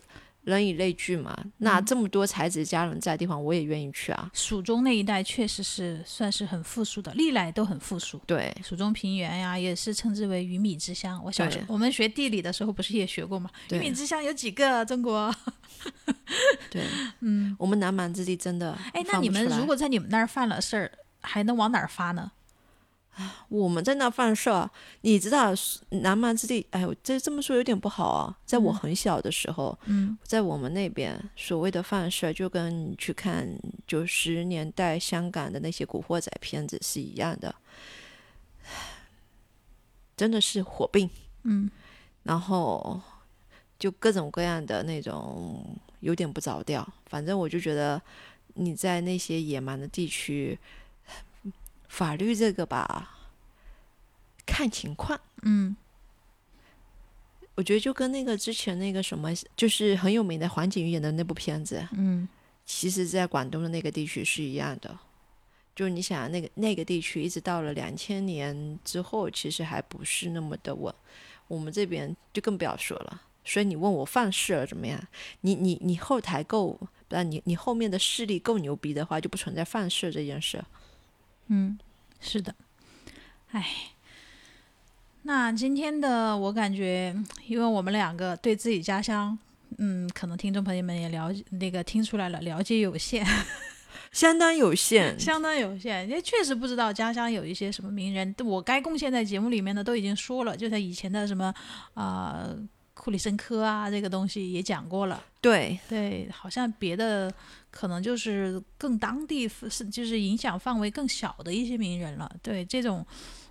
[0.46, 1.36] 人以类聚嘛。
[1.58, 4.30] 那嗯这么多才子佳人在的地方，我也愿意去啊。
[4.32, 8.20] 蜀中那一带确实是算是很富庶的，历来都很富庶。
[8.26, 11.20] 对，蜀中平原呀，也是称之为鱼米之乡。
[11.24, 13.50] 我小学对我们学地理的时候不是也学过吗？
[13.70, 14.84] 鱼米之乡有几个？
[14.86, 15.34] 中国？
[16.70, 16.82] 对，
[17.20, 20.90] 嗯，我们南蛮之地真的哎，那你们如果在你们那儿犯了事儿，
[21.20, 22.30] 还能往哪儿发呢？
[23.48, 25.52] 我们在那犯事儿，你知道
[25.90, 28.36] 南蛮之地，哎呦，这这么说有点不好啊。
[28.44, 33.48] 在我嗯很小的时候，嗯在我们那边所谓的犯事儿，就跟你去看
[33.86, 37.54] 九十年代香港的那些古惑仔片子是一样的，
[40.16, 41.08] 真的是火并，
[41.44, 41.70] 嗯
[42.24, 43.00] 然后
[43.78, 45.64] 就各种各样的那种
[46.00, 46.86] 有点不着调。
[47.06, 48.00] 反正我就觉得
[48.54, 50.58] 你在那些野蛮的地区，
[51.96, 53.16] 法律这个吧，
[54.44, 55.18] 看情况。
[55.44, 55.74] 嗯
[57.54, 62.28] 我觉得就跟那个之前那个什么，就是很有名的黄景瑜演的那部片子，嗯
[62.66, 64.94] 其实在广东的那个地区是一样的。
[65.74, 70.94] 就你想，那个那个地区一直到了两千年之后，其实还不是那么的稳。
[71.48, 73.22] 我们这边就更不要说了。
[73.42, 75.02] 所以你问我犯事了怎么样？
[75.40, 76.78] 你你你后台够，
[77.08, 80.62] 不然你你后面的势力够牛逼的话，就不存在犯事这件事。
[81.48, 81.78] 嗯，
[82.20, 82.54] 是的。
[83.52, 83.64] 哎，
[85.22, 87.14] 那今天的我感觉，
[87.46, 89.38] 因为我们两个对自己家乡，
[89.78, 93.26] 嗯，可能听众朋友们也了解，那个听出来了，了解有限。
[94.12, 101.52] 相当有限，相当有限，也确实不知道家乡有一些什么名人，我该贡献在节目里面的都已经说了，就像以前的什么
[101.94, 102.56] 啊、呃
[102.94, 105.22] 库里申科啊，这个东西也讲过了。
[105.42, 107.30] 对对，好像别的
[107.76, 112.30] 可能就是更当地是就是影响范围更小的一些名人了。
[112.42, 113.06] 对这种，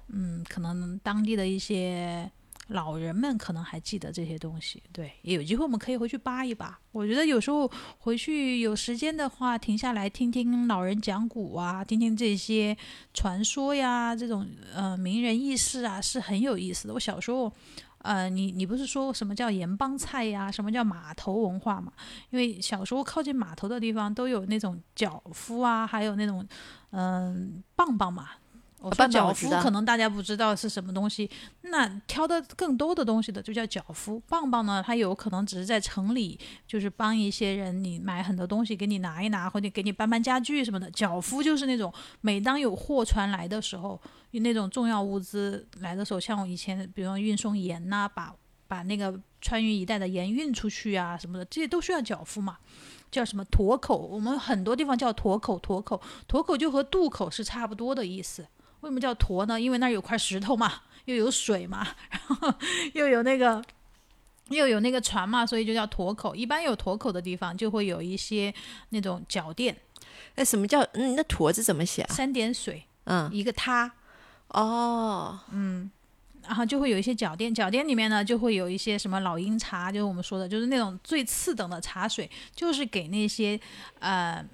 [0.07, 2.29] 嗯，可能当地的一些
[2.67, 4.81] 老人们可能还记得这些东西。
[4.91, 6.79] 对，也有机会我们可以回去扒一扒。
[6.91, 12.75] 我觉得有时候回去有时间的话，停下来听听老人讲古啊，听听这些
[13.13, 16.93] 传说呀，这种呃名人轶事啊，是很有意思的。
[16.93, 17.51] 我小时候。
[18.05, 20.51] 呃，你你不是说什么叫盐帮菜呀？
[20.51, 21.91] 什么叫码头文化嘛？
[22.29, 26.47] 因为小时候靠近码头的地方都有那种脚夫啊，还有那种
[26.91, 28.29] 嗯、棒棒嘛。
[29.57, 31.29] 我可能大家不知道是什么东西，
[31.61, 34.21] 那挑的更多的东西的就叫脚夫。
[34.27, 40.89] 棒棒呢，它有可能只是在城里，就是帮一些人你买很多东西给你拿一拿，或者给你搬搬家具什么的。
[40.91, 43.99] 脚夫就是那种每当有货船来的时候，
[44.31, 48.33] 有那种重要物资来的时候，像我以前比如说运送盐呐、把
[48.67, 52.57] 把那个川渝一带的盐运出去啊什么的，这些都需要脚夫嘛。
[53.11, 53.95] 叫什么驼口？
[53.95, 58.45] 我们很多地方叫驼口，驼口，驼口就和渡口是差不多的意思。
[58.85, 59.59] 为什么叫沱呢？
[59.59, 60.71] 因为那儿有块石头嘛，
[61.05, 62.53] 又有水嘛，然后
[62.93, 63.59] 又有那个
[64.49, 66.35] 又有那个船嘛，所以就叫沱口。
[66.35, 68.53] 一般有沱口的地方，就会有一些
[68.89, 69.75] 那种脚垫，
[70.35, 71.15] 哎，什么叫嗯？
[71.15, 72.13] 那驼字怎么写啊？
[72.13, 73.91] 三点水，嗯，一个他，
[74.49, 75.89] 哦，嗯
[76.43, 83.59] 然后就会有一些脚垫，脚垫里面呢就会有一些什么老鹰茶，就是我们说的，就是那种最次等的茶水，就是给那些
[83.97, 84.45] 呃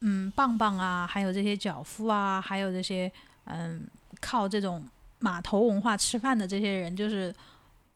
[0.00, 3.10] 嗯棒棒啊，还有这些脚夫啊，还有这些
[3.52, 3.86] 嗯，
[4.20, 4.84] 靠这种
[5.18, 7.34] 码头文化吃饭的这些人，就是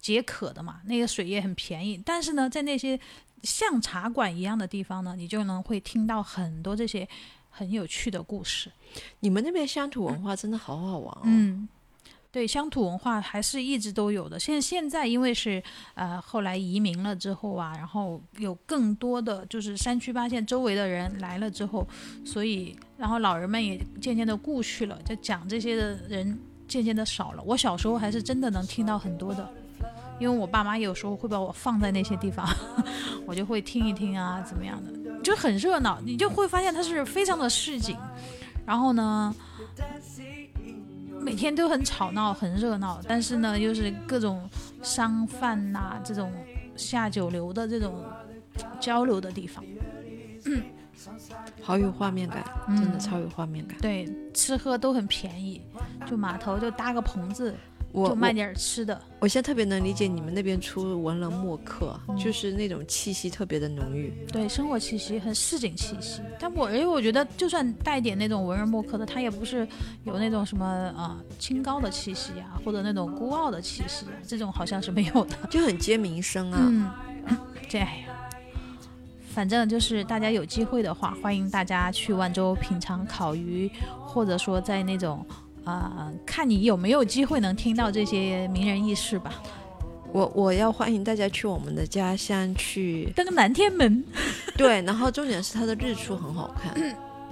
[0.00, 0.80] 解渴的嘛。
[0.86, 2.98] 那个水也很便宜，但是呢，在那些
[3.42, 7.08] 像茶馆一样的地方呢，你就能会听到很多这些
[7.50, 8.70] 很有趣的故事。
[9.20, 11.20] 你们那边乡土文化真的好好玩哦。
[11.24, 11.68] 嗯，
[12.30, 14.38] 对，乡土文化还是一直都有的。
[14.38, 15.62] 现现在因为是
[15.94, 21.86] 呃后来移民了之后啊，然后有更多的就是山区八县周围的人来了之后，
[22.24, 27.42] 所以然后老人们也渐渐的故去了，就讲这些的人渐渐的少了。
[27.44, 29.46] 我小时候还是真的能听到很多的，
[30.18, 32.48] 因为我爸妈有时候会把我放在那些地方，
[33.28, 37.94] 我就会听一听啊，怎么样的，就很热闹，你就会发现它是非常的市井。
[38.64, 39.36] 然后呢，
[41.20, 44.48] 每天都很吵闹，很热闹，但是呢，又是各种
[44.82, 46.32] 商贩呐，这种
[46.74, 48.02] 下九流的这种
[48.80, 49.62] 交流的地方。
[51.62, 53.76] 好有画面感，嗯真的超有画面感。
[53.80, 55.62] 对，吃喝都很便宜，
[56.06, 57.54] 就码头就搭个棚子，
[57.92, 59.00] 就卖点吃的。
[59.20, 64.12] 我现在特别能理解你们那边出文人墨客，嗯就是那种气息特别的浓郁。
[64.30, 66.20] 对，生活气息很市井气息。
[66.38, 69.66] 但我因为我觉得，就算带点那种文人墨客的，他也不是
[70.04, 75.36] 有那种什么呃清高的气息啊，或者那种孤傲的气息啊，这种好像是没有的。
[75.50, 76.58] 就很接民生啊。
[76.60, 76.90] 嗯，
[77.68, 78.13] 这样呀。
[79.34, 83.68] 反正就是大家有机会的话，欢迎大家去万州品尝烤鱼，
[84.06, 85.26] 或者说在那种
[85.64, 89.42] 呃，看你有没有机会能听到这些名人轶事吧。
[90.12, 94.04] 我我要欢迎大家去我们的家乡去，登个南天门，
[94.56, 96.72] 对，然后重点是它的日出很好看，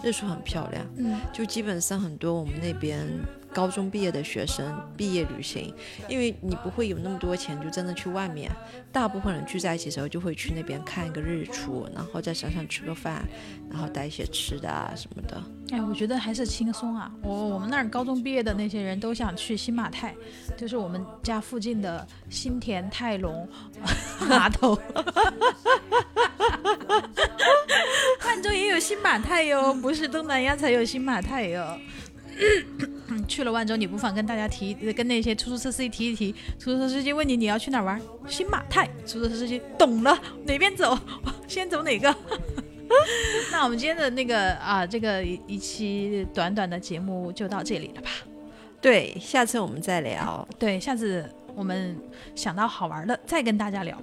[0.03, 3.07] 日出很漂亮，嗯，就基本上很多我们那边
[3.55, 5.75] 高中毕业的学生毕业旅行，
[6.09, 8.51] 因为你不会有那么多钱就真的去外面，
[8.91, 13.23] 大部分人聚在一起的时候就会去那边看一个日出，然后在山上吃个饭，
[13.71, 15.43] 然后带一些吃的啊什么的。
[15.71, 17.11] 哎，我觉得还是轻松啊。
[17.23, 20.15] 我我们那儿高中毕业的那些人都想去新马泰，
[20.57, 23.49] 就是我们家附近的新田泰隆
[24.29, 24.79] 码头。
[28.25, 31.79] 万州 也有新马泰哟，不是东南亚才有新马泰哟。
[33.29, 36.33] 去了万州，你不妨跟大家提，跟那些出租车司机提一提。
[36.59, 38.89] 出租车司机问你你要去哪儿玩，新马泰。
[39.07, 40.99] 出租车司机懂了，哪边走？
[41.47, 42.15] 先走哪个？
[43.51, 48.11] 那我们今天的那个啊，这个一一期短短的节目就到这里了吧？
[48.81, 50.47] 对，下次我们再聊。
[50.59, 51.25] 对，下次
[51.55, 51.97] 我们
[52.35, 53.97] 想到好玩的再跟大家聊。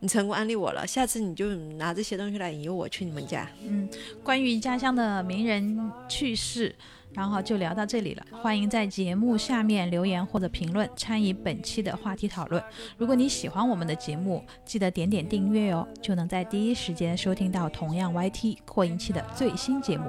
[0.00, 3.48] 你成功安利我了，下次你就拿这些东西来引诱我去你们家。
[3.62, 3.88] 嗯，
[4.22, 6.74] 关于家乡的名人趣事，
[7.12, 8.22] 然后就聊到这里了。
[8.30, 12.62] 欢迎在节目下面留言或者评论，参与本期的话题讨论。
[12.96, 20.04] 如果你喜欢我们的节目，记得点点订阅哦，就能在第一时间收听到同样 YT 扩音器的最新节目。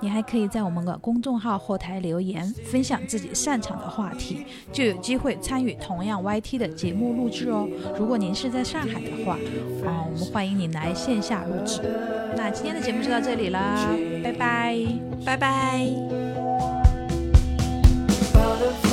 [0.00, 7.68] 你还可以在我们的公众号后台留言，分享自己擅长的话题，就有机会参与同样 YT 的节目录制哦。
[7.98, 9.34] 如果您是在上海的话，
[9.84, 11.82] 啊、我们欢迎你来线下录制。
[12.36, 13.88] 那今天的节目就到这里啦，
[14.22, 14.78] 拜拜。
[15.26, 16.37] 拜拜。
[18.32, 18.87] Butterfly.